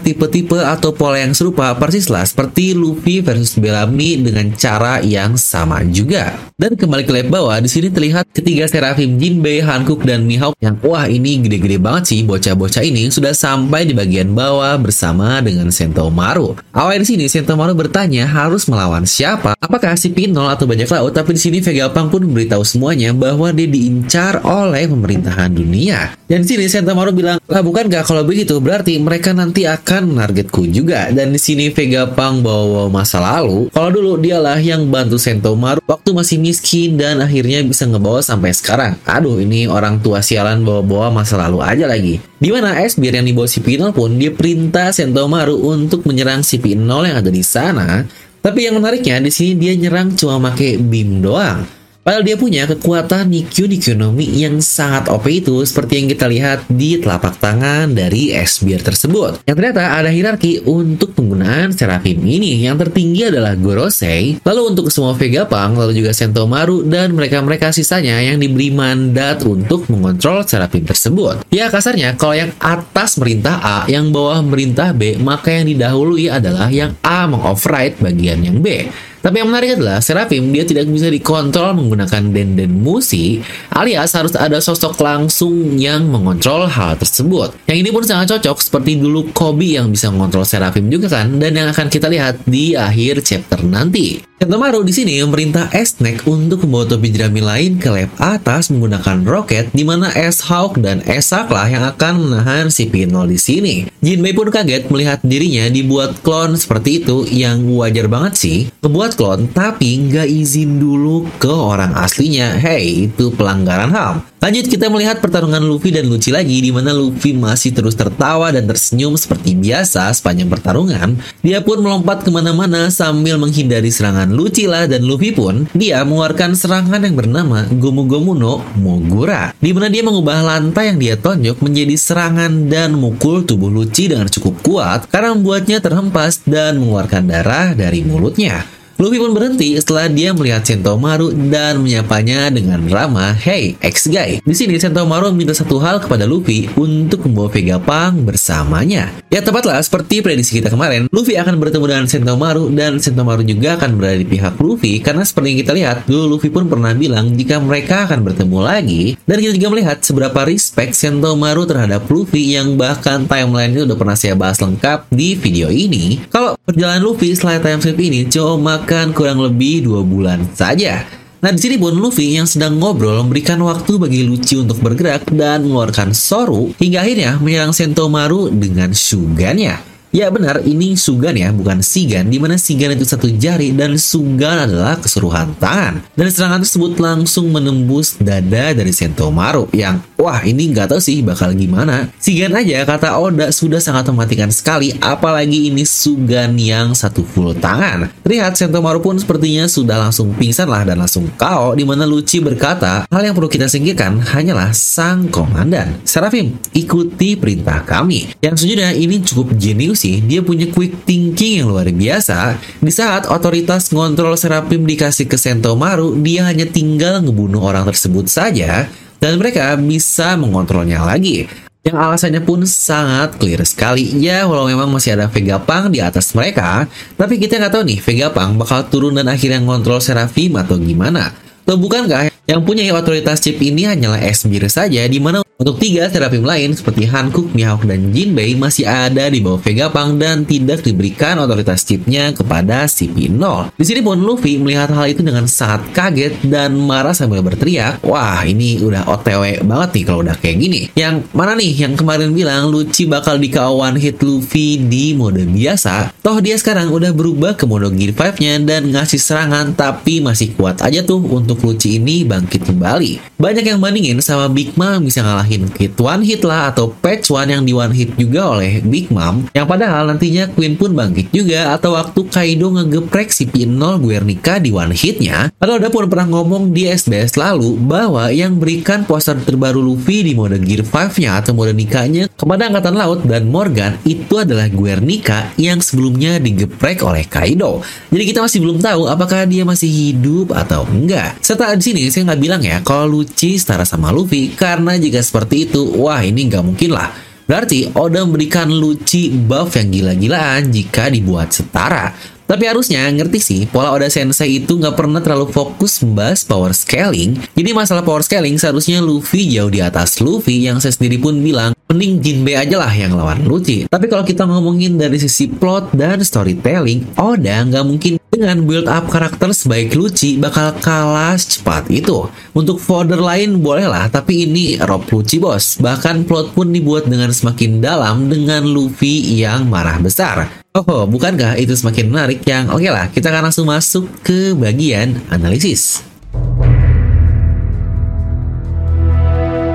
tipe-tipe 0.06 0.62
atau 0.62 0.94
pola 0.94 1.18
yang 1.18 1.34
serupa 1.42 1.74
persis 1.74 2.06
lah 2.06 2.22
seperti 2.22 2.78
Luffy 2.78 3.26
versus 3.26 3.58
Bellamy 3.58 4.22
dengan 4.22 4.54
cara 4.54 5.02
yang 5.02 5.34
sama 5.34 5.82
juga. 5.90 6.38
Dan 6.54 6.78
kembali 6.78 7.02
ke 7.02 7.10
lab 7.10 7.34
bawah, 7.34 7.58
di 7.58 7.66
sini 7.66 7.90
terlihat 7.90 8.30
ketiga 8.30 8.70
Seraphim 8.70 9.18
Jinbei, 9.18 9.66
Hankook, 9.66 10.06
dan 10.06 10.30
Mihawk 10.30 10.54
yang 10.62 10.78
wah 10.86 11.10
ini 11.10 11.42
gede-gede 11.42 11.82
banget 11.82 12.14
sih 12.14 12.22
bocah-bocah 12.22 12.86
ini 12.86 13.10
sudah 13.10 13.34
sampai 13.34 13.90
di 13.90 13.98
bagian 13.98 14.38
bawah 14.38 14.78
bersama 14.78 15.42
dengan 15.42 15.74
Sentomaru. 15.74 16.62
Awal 16.78 17.02
di 17.02 17.18
sini 17.18 17.26
Sentomaru 17.26 17.74
bertanya 17.74 18.30
harus 18.30 18.70
melawan 18.70 19.10
siapa? 19.10 19.58
Apakah 19.58 19.98
si 19.98 20.14
Pinol 20.14 20.46
atau 20.46 20.70
bajak 20.70 20.94
laut? 20.94 21.18
Tapi 21.18 21.34
di 21.34 21.42
sini 21.42 21.58
Vegapunk 21.58 22.14
pun 22.14 22.22
memberitahu 22.30 22.62
semuanya 22.62 23.10
bahwa 23.18 23.50
dia 23.50 23.66
diincar 23.66 24.46
oleh 24.46 24.86
pemerintahan 24.86 25.50
dunia. 25.50 26.14
Dan 26.30 26.46
di 26.46 26.54
sini 26.54 26.70
Sentomaru 26.70 27.10
bilang, 27.10 27.42
lah 27.50 27.66
bukan 27.66 27.90
gak 27.90 28.06
kalau 28.06 28.22
begitu 28.22 28.62
berarti 28.62 29.02
mereka 29.02 29.34
nanti 29.34 29.66
akan 29.66 30.14
menargetku 30.14 30.70
juga. 30.70 31.10
Dan 31.10 31.31
di 31.32 31.40
sini 31.42 31.72
Vegapunk 31.72 32.44
bawa 32.44 32.92
masa 32.92 33.24
lalu. 33.24 33.72
Kalau 33.72 33.90
dulu 33.90 34.20
dialah 34.20 34.60
yang 34.60 34.92
bantu 34.92 35.16
Sentomaru 35.16 35.80
waktu 35.88 36.12
masih 36.12 36.38
miskin 36.38 37.00
dan 37.00 37.24
akhirnya 37.24 37.64
bisa 37.64 37.88
ngebawa 37.88 38.20
sampai 38.20 38.52
sekarang. 38.52 39.00
Aduh, 39.08 39.40
ini 39.40 39.66
orang 39.66 40.04
tua 40.04 40.20
sialan 40.20 40.62
bawa-bawa 40.62 41.24
masa 41.24 41.40
lalu 41.40 41.64
aja 41.64 41.88
lagi. 41.88 42.20
Di 42.38 42.50
mana 42.52 42.78
Esbir 42.84 43.16
yang 43.16 43.26
dibawa 43.26 43.48
si 43.48 43.64
Pinol 43.64 43.96
pun 43.96 44.20
dia 44.20 44.30
perintah 44.36 44.92
Sentomaru 44.92 45.58
untuk 45.72 46.04
menyerang 46.04 46.44
si 46.44 46.60
Pinol 46.60 47.08
yang 47.08 47.18
ada 47.24 47.32
di 47.32 47.42
sana. 47.42 48.04
Tapi 48.42 48.66
yang 48.66 48.82
menariknya 48.82 49.22
di 49.22 49.30
sini 49.30 49.54
dia 49.56 49.74
nyerang 49.78 50.18
cuma 50.18 50.42
pakai 50.52 50.82
beam 50.82 51.22
doang. 51.22 51.81
Padahal 52.02 52.26
dia 52.26 52.34
punya 52.34 52.66
kekuatan 52.66 53.30
Nikyu 53.30 53.70
Nikyonomi 53.70 54.26
yang 54.42 54.58
sangat 54.58 55.06
OP 55.14 55.30
itu 55.30 55.62
seperti 55.62 56.02
yang 56.02 56.08
kita 56.10 56.26
lihat 56.26 56.66
di 56.66 56.98
telapak 56.98 57.38
tangan 57.38 57.94
dari 57.94 58.34
Esbir 58.34 58.82
tersebut. 58.82 59.46
Yang 59.46 59.56
ternyata 59.62 60.02
ada 60.02 60.10
hierarki 60.10 60.66
untuk 60.66 61.14
penggunaan 61.14 61.78
Seraphim 61.78 62.26
ini. 62.26 62.58
Yang 62.66 62.90
tertinggi 62.90 63.30
adalah 63.30 63.54
Gorosei, 63.54 64.42
lalu 64.42 64.62
untuk 64.74 64.90
semua 64.90 65.14
Vegapunk, 65.14 65.78
lalu 65.78 66.02
juga 66.02 66.18
Sentomaru, 66.18 66.90
dan 66.90 67.14
mereka-mereka 67.14 67.70
sisanya 67.70 68.18
yang 68.18 68.42
diberi 68.42 68.74
mandat 68.74 69.46
untuk 69.46 69.86
mengontrol 69.86 70.42
Seraphim 70.42 70.82
tersebut. 70.90 71.46
Ya 71.54 71.70
kasarnya, 71.70 72.18
kalau 72.18 72.34
yang 72.34 72.50
atas 72.58 73.22
merintah 73.22 73.62
A, 73.62 73.78
yang 73.86 74.10
bawah 74.10 74.42
merintah 74.42 74.90
B, 74.90 75.22
maka 75.22 75.54
yang 75.54 75.70
didahului 75.70 76.34
adalah 76.34 76.74
yang 76.74 76.98
A 77.06 77.30
mengoverride 77.30 78.02
bagian 78.02 78.42
yang 78.42 78.58
B. 78.58 78.90
Tapi 79.22 79.36
yang 79.38 79.54
menarik 79.54 79.78
adalah 79.78 80.02
Seraphim 80.02 80.50
dia 80.50 80.66
tidak 80.66 80.90
bisa 80.90 81.08
dikontrol 81.14 81.78
menggunakan 81.78 82.34
Denden 82.34 82.82
Musi 82.82 83.38
alias 83.70 84.18
harus 84.18 84.34
ada 84.34 84.58
sosok 84.58 84.98
langsung 84.98 85.78
yang 85.78 86.10
mengontrol 86.10 86.66
hal 86.66 86.98
tersebut. 86.98 87.54
Yang 87.70 87.78
ini 87.86 87.90
pun 87.94 88.04
sangat 88.04 88.34
cocok 88.38 88.58
seperti 88.58 88.98
dulu 88.98 89.30
Kobe 89.30 89.78
yang 89.78 89.94
bisa 89.94 90.10
mengontrol 90.10 90.44
Seraphim 90.44 90.90
juga 90.90 91.22
kan 91.22 91.38
dan 91.38 91.54
yang 91.54 91.70
akan 91.70 91.88
kita 91.88 92.10
lihat 92.10 92.42
di 92.50 92.74
akhir 92.74 93.22
chapter 93.22 93.62
nanti. 93.62 94.31
Sentomaru 94.42 94.82
di 94.82 94.90
sini 94.90 95.22
memerintah 95.22 95.70
S-Neck 95.70 96.26
untuk 96.26 96.66
membawa 96.66 96.90
topi 96.90 97.14
jerami 97.14 97.46
lain 97.46 97.78
ke 97.78 97.94
lab 97.94 98.10
atas 98.18 98.74
menggunakan 98.74 99.22
roket 99.22 99.70
di 99.70 99.86
mana 99.86 100.10
S-Hawk 100.18 100.82
dan 100.82 101.06
S-Sak 101.06 101.54
lah 101.54 101.70
yang 101.70 101.86
akan 101.86 102.26
menahan 102.26 102.74
si 102.74 102.90
Pinol 102.90 103.30
di 103.30 103.38
sini. 103.38 103.86
Jinbei 104.02 104.34
pun 104.34 104.50
kaget 104.50 104.90
melihat 104.90 105.22
dirinya 105.22 105.70
dibuat 105.70 106.26
klon 106.26 106.58
seperti 106.58 107.06
itu 107.06 107.30
yang 107.30 107.70
wajar 107.70 108.10
banget 108.10 108.34
sih. 108.34 108.60
Membuat 108.82 109.14
klon 109.14 109.46
tapi 109.46 110.10
nggak 110.10 110.26
izin 110.26 110.82
dulu 110.82 111.30
ke 111.38 111.54
orang 111.54 111.94
aslinya. 111.94 112.58
Hey, 112.58 113.14
itu 113.14 113.30
pelanggaran 113.38 113.94
HAM. 113.94 114.31
Lanjut 114.42 114.74
kita 114.74 114.90
melihat 114.90 115.22
pertarungan 115.22 115.62
Luffy 115.62 115.94
dan 115.94 116.10
Lucci 116.10 116.34
lagi 116.34 116.66
di 116.66 116.74
mana 116.74 116.98
Luffy 116.98 117.30
masih 117.30 117.78
terus 117.78 117.94
tertawa 117.94 118.50
dan 118.50 118.66
tersenyum 118.66 119.14
seperti 119.14 119.54
biasa 119.54 120.10
sepanjang 120.18 120.50
pertarungan. 120.50 121.14
Dia 121.46 121.62
pun 121.62 121.78
melompat 121.78 122.26
ke 122.26 122.34
mana-mana 122.34 122.90
sambil 122.90 123.38
menghindari 123.38 123.94
serangan 123.94 124.34
Lucci 124.34 124.66
lah 124.66 124.90
dan 124.90 125.06
Luffy 125.06 125.30
pun 125.30 125.70
dia 125.78 126.02
mengeluarkan 126.02 126.58
serangan 126.58 127.06
yang 127.06 127.14
bernama 127.14 127.70
Gomu 127.70 128.10
Gomu 128.10 128.34
no 128.34 128.66
Mogura 128.82 129.54
di 129.62 129.78
mana 129.78 129.94
dia 129.94 130.02
mengubah 130.02 130.42
lantai 130.42 130.90
yang 130.90 130.98
dia 130.98 131.22
tonjok 131.22 131.62
menjadi 131.62 131.94
serangan 131.94 132.66
dan 132.66 132.98
mukul 132.98 133.46
tubuh 133.46 133.70
Lucci 133.70 134.10
dengan 134.10 134.26
cukup 134.26 134.58
kuat 134.66 135.06
karena 135.14 135.38
membuatnya 135.38 135.78
terhempas 135.86 136.42
dan 136.50 136.82
mengeluarkan 136.82 137.30
darah 137.30 137.78
dari 137.78 138.02
mulutnya. 138.02 138.81
Luffy 139.02 139.18
pun 139.18 139.34
berhenti 139.34 139.74
setelah 139.82 140.06
dia 140.06 140.30
melihat 140.30 140.62
Sentomaru 140.62 141.34
dan 141.50 141.82
menyapanya 141.82 142.54
dengan 142.54 142.86
ramah, 142.86 143.34
"Hey, 143.34 143.74
ex-guy." 143.82 144.46
Di 144.46 144.54
sini 144.54 144.78
Sentomaru 144.78 145.34
minta 145.34 145.58
satu 145.58 145.82
hal 145.82 146.06
kepada 146.06 146.30
Luffy 146.30 146.70
untuk 146.78 147.26
membawa 147.26 147.50
Vegapunk 147.50 148.30
bersamanya. 148.30 149.10
Ya 149.34 149.42
tepatlah 149.42 149.82
seperti 149.82 150.22
prediksi 150.22 150.62
kita 150.62 150.70
kemarin, 150.70 151.10
Luffy 151.10 151.34
akan 151.34 151.58
bertemu 151.58 151.86
dengan 151.90 152.06
Sentomaru 152.06 152.70
dan 152.78 153.02
Sentomaru 153.02 153.42
juga 153.42 153.74
akan 153.82 153.98
berada 153.98 154.22
di 154.22 154.28
pihak 154.30 154.62
Luffy 154.62 155.02
karena 155.02 155.26
seperti 155.26 155.50
yang 155.50 155.60
kita 155.66 155.74
lihat, 155.74 155.98
dulu 156.06 156.38
Luffy 156.38 156.54
pun 156.54 156.70
pernah 156.70 156.94
bilang 156.94 157.34
jika 157.34 157.58
mereka 157.58 158.06
akan 158.06 158.22
bertemu 158.22 158.58
lagi 158.62 159.18
dan 159.26 159.42
kita 159.42 159.58
juga 159.58 159.70
melihat 159.74 159.98
seberapa 160.06 160.46
respect 160.46 160.94
Sentomaru 160.94 161.66
terhadap 161.66 162.06
Luffy 162.06 162.54
yang 162.54 162.78
bahkan 162.78 163.26
timeline 163.26 163.74
itu 163.74 163.90
udah 163.90 163.98
pernah 163.98 164.14
saya 164.14 164.38
bahas 164.38 164.62
lengkap 164.62 165.10
di 165.10 165.34
video 165.34 165.74
ini. 165.74 166.22
Kalau 166.30 166.54
perjalanan 166.62 167.02
Luffy 167.02 167.34
setelah 167.34 167.58
time 167.58 167.82
ini 167.98 168.30
cuma 168.30 168.91
bahkan 168.92 169.16
kurang 169.16 169.40
lebih 169.40 169.88
dua 169.88 170.04
bulan 170.04 170.44
saja. 170.52 171.08
Nah, 171.40 171.56
di 171.56 171.64
sini 171.64 171.80
pun 171.80 171.96
Luffy 171.96 172.36
yang 172.36 172.44
sedang 172.44 172.76
ngobrol 172.76 173.24
memberikan 173.24 173.56
waktu 173.64 173.96
bagi 173.96 174.28
Lucci 174.28 174.60
untuk 174.60 174.84
bergerak 174.84 175.32
dan 175.32 175.64
mengeluarkan 175.64 176.12
Soru 176.12 176.76
hingga 176.76 177.00
akhirnya 177.00 177.40
menyerang 177.40 177.72
Sentomaru 177.72 178.52
dengan 178.52 178.92
Shugannya. 178.92 179.91
Ya 180.12 180.28
benar, 180.28 180.60
ini 180.68 181.00
Sugan 181.00 181.40
ya, 181.40 181.56
bukan 181.56 181.80
Sigan, 181.80 182.28
di 182.28 182.36
mana 182.36 182.60
Sigan 182.60 182.92
itu 182.92 183.08
satu 183.08 183.32
jari 183.32 183.72
dan 183.72 183.96
Sugan 183.96 184.68
adalah 184.68 185.00
keseluruhan 185.00 185.56
tangan. 185.56 186.04
Dan 186.20 186.28
serangan 186.28 186.60
tersebut 186.68 187.00
langsung 187.00 187.48
menembus 187.48 188.20
dada 188.20 188.76
dari 188.76 188.92
Sentomaru 188.92 189.72
yang, 189.72 190.04
wah 190.20 190.44
ini 190.44 190.68
nggak 190.76 190.92
tahu 190.92 191.00
sih 191.00 191.24
bakal 191.24 191.56
gimana. 191.56 192.12
Sigan 192.20 192.52
aja 192.52 192.84
kata 192.84 193.24
Oda 193.24 193.56
sudah 193.56 193.80
sangat 193.80 194.12
mematikan 194.12 194.52
sekali, 194.52 194.92
apalagi 195.00 195.72
ini 195.72 195.88
Sugan 195.88 196.60
yang 196.60 196.92
satu 196.92 197.24
full 197.24 197.56
tangan. 197.56 198.12
Terlihat 198.28 198.60
Sentomaru 198.60 199.00
pun 199.00 199.16
sepertinya 199.16 199.64
sudah 199.72 199.96
langsung 199.96 200.36
pingsan 200.36 200.68
lah 200.68 200.84
dan 200.84 201.00
langsung 201.00 201.32
KO, 201.40 201.72
di 201.72 201.88
mana 201.88 202.04
Luci 202.04 202.44
berkata, 202.44 203.08
hal 203.08 203.22
yang 203.24 203.32
perlu 203.32 203.48
kita 203.48 203.72
singkirkan 203.72 204.20
hanyalah 204.20 204.76
sang 204.76 205.32
komandan. 205.32 206.04
Serafim, 206.04 206.60
ikuti 206.76 207.40
perintah 207.40 207.80
kami. 207.88 208.36
Yang 208.44 208.68
sejujurnya 208.68 208.92
ini 208.92 209.24
cukup 209.24 209.56
jenius 209.56 210.01
sih, 210.02 210.18
dia 210.26 210.42
punya 210.42 210.66
quick 210.74 211.06
thinking 211.06 211.62
yang 211.62 211.70
luar 211.70 211.86
biasa. 211.94 212.58
Di 212.82 212.90
saat 212.90 213.30
otoritas 213.30 213.94
ngontrol 213.94 214.34
Serapim 214.34 214.82
dikasih 214.82 215.30
ke 215.30 215.38
Sentomaru, 215.38 216.18
dia 216.18 216.50
hanya 216.50 216.66
tinggal 216.66 217.22
ngebunuh 217.22 217.62
orang 217.62 217.86
tersebut 217.86 218.26
saja, 218.26 218.90
dan 219.22 219.38
mereka 219.38 219.78
bisa 219.78 220.34
mengontrolnya 220.34 221.06
lagi. 221.06 221.46
Yang 221.82 221.98
alasannya 221.98 222.42
pun 222.46 222.62
sangat 222.66 223.42
clear 223.42 223.62
sekali. 223.66 224.06
Ya, 224.22 224.46
walau 224.46 224.70
memang 224.70 224.90
masih 224.90 225.18
ada 225.18 225.26
Vegapunk 225.30 225.94
di 225.94 226.02
atas 226.02 226.34
mereka, 226.38 226.86
tapi 227.18 227.38
kita 227.38 227.58
nggak 227.58 227.74
tahu 227.74 227.84
nih 227.86 228.00
Vegapunk 228.02 228.58
bakal 228.58 228.86
turun 228.90 229.18
dan 229.18 229.30
akhirnya 229.30 229.62
ngontrol 229.62 230.02
Serafim 230.02 230.58
atau 230.58 230.78
gimana. 230.78 231.34
Atau 231.66 231.78
bukankah 231.82 232.34
yang 232.50 232.62
punya 232.66 232.86
otoritas 232.94 233.42
chip 233.42 233.58
ini 233.62 233.90
hanyalah 233.90 234.22
Esbir 234.22 234.66
saja, 234.70 235.02
di 235.06 235.18
mana 235.18 235.42
untuk 235.62 235.78
tiga 235.78 236.10
terapim 236.10 236.42
lain 236.42 236.74
seperti 236.74 237.06
Hankook, 237.06 237.54
Mihawk, 237.54 237.86
dan 237.86 238.10
Jinbei 238.10 238.58
masih 238.58 238.90
ada 238.90 239.30
di 239.30 239.46
bawah 239.46 239.62
Vegapunk 239.62 240.18
dan 240.18 240.42
tidak 240.42 240.82
diberikan 240.82 241.38
otoritas 241.38 241.86
chipnya 241.86 242.34
kepada 242.34 242.90
CP0. 242.90 243.70
Di 243.78 243.86
sini 243.86 244.02
pun 244.02 244.18
Luffy 244.18 244.58
melihat 244.58 244.90
hal 244.90 245.14
itu 245.14 245.22
dengan 245.22 245.46
sangat 245.46 245.94
kaget 245.94 246.42
dan 246.50 246.74
marah 246.74 247.14
sambil 247.14 247.46
berteriak, 247.46 248.02
wah 248.02 248.42
ini 248.42 248.82
udah 248.82 249.06
OTW 249.06 249.62
banget 249.62 250.02
nih 250.02 250.04
kalau 250.10 250.26
udah 250.26 250.34
kayak 250.42 250.58
gini. 250.58 250.82
Yang 250.98 251.30
mana 251.30 251.54
nih 251.54 251.72
yang 251.78 251.94
kemarin 251.94 252.34
bilang 252.34 252.74
Luci 252.74 253.06
bakal 253.06 253.38
di 253.38 253.54
kawan 253.54 254.02
hit 254.02 254.18
Luffy 254.26 254.82
di 254.82 255.14
mode 255.14 255.46
biasa, 255.46 256.10
toh 256.26 256.42
dia 256.42 256.58
sekarang 256.58 256.90
udah 256.90 257.14
berubah 257.14 257.54
ke 257.54 257.70
mode 257.70 257.94
Gear 257.94 258.18
5-nya 258.18 258.66
dan 258.66 258.90
ngasih 258.90 259.22
serangan 259.22 259.78
tapi 259.78 260.26
masih 260.26 260.58
kuat 260.58 260.82
aja 260.82 261.06
tuh 261.06 261.22
untuk 261.22 261.62
Luci 261.62 262.02
ini 262.02 262.26
bangkit 262.26 262.66
kembali. 262.66 263.38
Banyak 263.38 263.66
yang 263.70 263.78
bandingin 263.78 264.18
sama 264.26 264.50
Big 264.50 264.74
Mom 264.74 265.06
bisa 265.06 265.22
ngalahin 265.22 265.51
hit 265.52 266.00
one 266.00 266.24
hit 266.24 266.42
lah 266.48 266.72
atau 266.72 266.88
patch 266.92 267.28
one 267.34 267.52
yang 267.52 267.64
di 267.68 267.76
one 267.76 267.92
hit 267.92 268.16
juga 268.16 268.56
oleh 268.56 268.80
Big 268.80 269.12
Mom 269.12 269.52
yang 269.52 269.68
padahal 269.68 270.08
nantinya 270.08 270.48
Queen 270.56 270.80
pun 270.80 270.96
bangkit 270.96 271.36
juga 271.36 271.76
atau 271.76 272.00
waktu 272.00 272.22
Kaido 272.32 272.72
ngegeprek 272.72 273.34
si 273.36 273.50
P0 273.50 274.00
Guernica 274.00 274.58
di 274.62 274.72
one 274.72 274.96
hitnya 274.96 275.52
atau 275.60 275.76
ada 275.76 275.92
pun 275.92 276.08
pernah 276.08 276.32
ngomong 276.32 276.72
di 276.72 276.88
SBS 276.88 277.36
lalu 277.36 277.76
bahwa 277.82 278.32
yang 278.32 278.56
berikan 278.62 279.04
poster 279.04 279.36
terbaru 279.42 279.82
Luffy 279.82 280.22
di 280.22 280.38
mode 280.38 280.62
Gear 280.62 280.86
5-nya 280.86 281.42
atau 281.42 281.52
mode 281.58 281.74
nikahnya 281.74 282.30
kepada 282.38 282.70
Angkatan 282.70 282.96
Laut 282.96 283.20
dan 283.26 283.50
Morgan 283.50 283.98
itu 284.06 284.38
adalah 284.38 284.70
Guernica 284.70 285.50
yang 285.58 285.82
sebelumnya 285.82 286.38
digeprek 286.38 287.02
oleh 287.02 287.26
Kaido. 287.26 287.82
Jadi 288.14 288.24
kita 288.30 288.40
masih 288.46 288.60
belum 288.62 288.78
tahu 288.78 289.10
apakah 289.10 289.50
dia 289.50 289.66
masih 289.66 289.90
hidup 289.90 290.54
atau 290.54 290.86
enggak. 290.86 291.42
Serta 291.42 291.74
di 291.74 291.84
sini 291.84 292.02
saya 292.14 292.32
nggak 292.32 292.42
bilang 292.42 292.62
ya 292.62 292.78
kalau 292.86 293.10
Lucci 293.10 293.58
setara 293.58 293.84
sama 293.84 294.14
Luffy 294.14 294.54
karena 294.54 294.96
jika 295.02 295.20
seperti 295.20 295.41
seperti 295.42 295.74
itu, 295.74 295.82
wah 295.98 296.22
ini 296.22 296.46
nggak 296.46 296.62
mungkin 296.62 296.94
lah. 296.94 297.10
Berarti 297.50 297.90
Oda 297.98 298.22
memberikan 298.22 298.70
Luci 298.70 299.34
buff 299.34 299.74
yang 299.74 299.90
gila-gilaan 299.90 300.70
jika 300.70 301.10
dibuat 301.10 301.50
setara. 301.50 302.14
Tapi 302.52 302.68
harusnya 302.68 303.08
ngerti 303.08 303.40
sih, 303.40 303.62
pola 303.64 303.96
Oda 303.96 304.12
Sensei 304.12 304.60
itu 304.60 304.76
nggak 304.76 305.00
pernah 305.00 305.24
terlalu 305.24 305.56
fokus 305.56 306.04
membahas 306.04 306.44
power 306.44 306.76
scaling. 306.76 307.40
Jadi 307.56 307.72
masalah 307.72 308.04
power 308.04 308.28
scaling 308.28 308.60
seharusnya 308.60 309.00
Luffy 309.00 309.56
jauh 309.56 309.72
di 309.72 309.80
atas 309.80 310.20
Luffy 310.20 310.68
yang 310.68 310.84
saya 310.84 310.92
sendiri 310.92 311.16
pun 311.16 311.40
bilang 311.40 311.72
mending 311.88 312.20
Jinbei 312.20 312.60
aja 312.60 312.76
lah 312.76 312.92
yang 312.92 313.16
lawan 313.16 313.48
Luffy. 313.48 313.88
Tapi 313.88 314.12
kalau 314.12 314.28
kita 314.28 314.44
ngomongin 314.44 315.00
dari 315.00 315.16
sisi 315.16 315.48
plot 315.48 315.96
dan 315.96 316.20
storytelling, 316.20 317.16
Oda 317.16 317.64
nggak 317.72 317.86
mungkin 317.88 318.20
dengan 318.28 318.68
build 318.68 318.92
up 318.92 319.08
karakter 319.08 319.56
sebaik 319.56 319.96
Luci 319.96 320.36
bakal 320.36 320.76
kalah 320.84 321.40
cepat 321.40 321.88
itu. 321.88 322.28
Untuk 322.52 322.84
folder 322.84 323.24
lain 323.24 323.64
bolehlah, 323.64 324.12
tapi 324.12 324.44
ini 324.44 324.76
Rob 324.76 325.08
Luci 325.08 325.40
bos. 325.40 325.80
Bahkan 325.80 326.28
plot 326.28 326.52
pun 326.52 326.68
dibuat 326.76 327.08
dengan 327.08 327.32
semakin 327.32 327.80
dalam 327.80 328.28
dengan 328.28 328.68
Luffy 328.68 329.40
yang 329.40 329.72
marah 329.72 330.04
besar. 330.04 330.52
Oh, 330.72 331.04
bukankah 331.04 331.60
itu 331.60 331.76
semakin 331.76 332.08
menarik 332.08 332.48
yang 332.48 332.72
oke 332.72 332.80
okay 332.80 332.92
lah, 332.96 333.12
kita 333.12 333.28
akan 333.28 333.52
langsung 333.52 333.68
masuk 333.68 334.08
ke 334.24 334.56
bagian 334.56 335.20
analisis. 335.28 336.00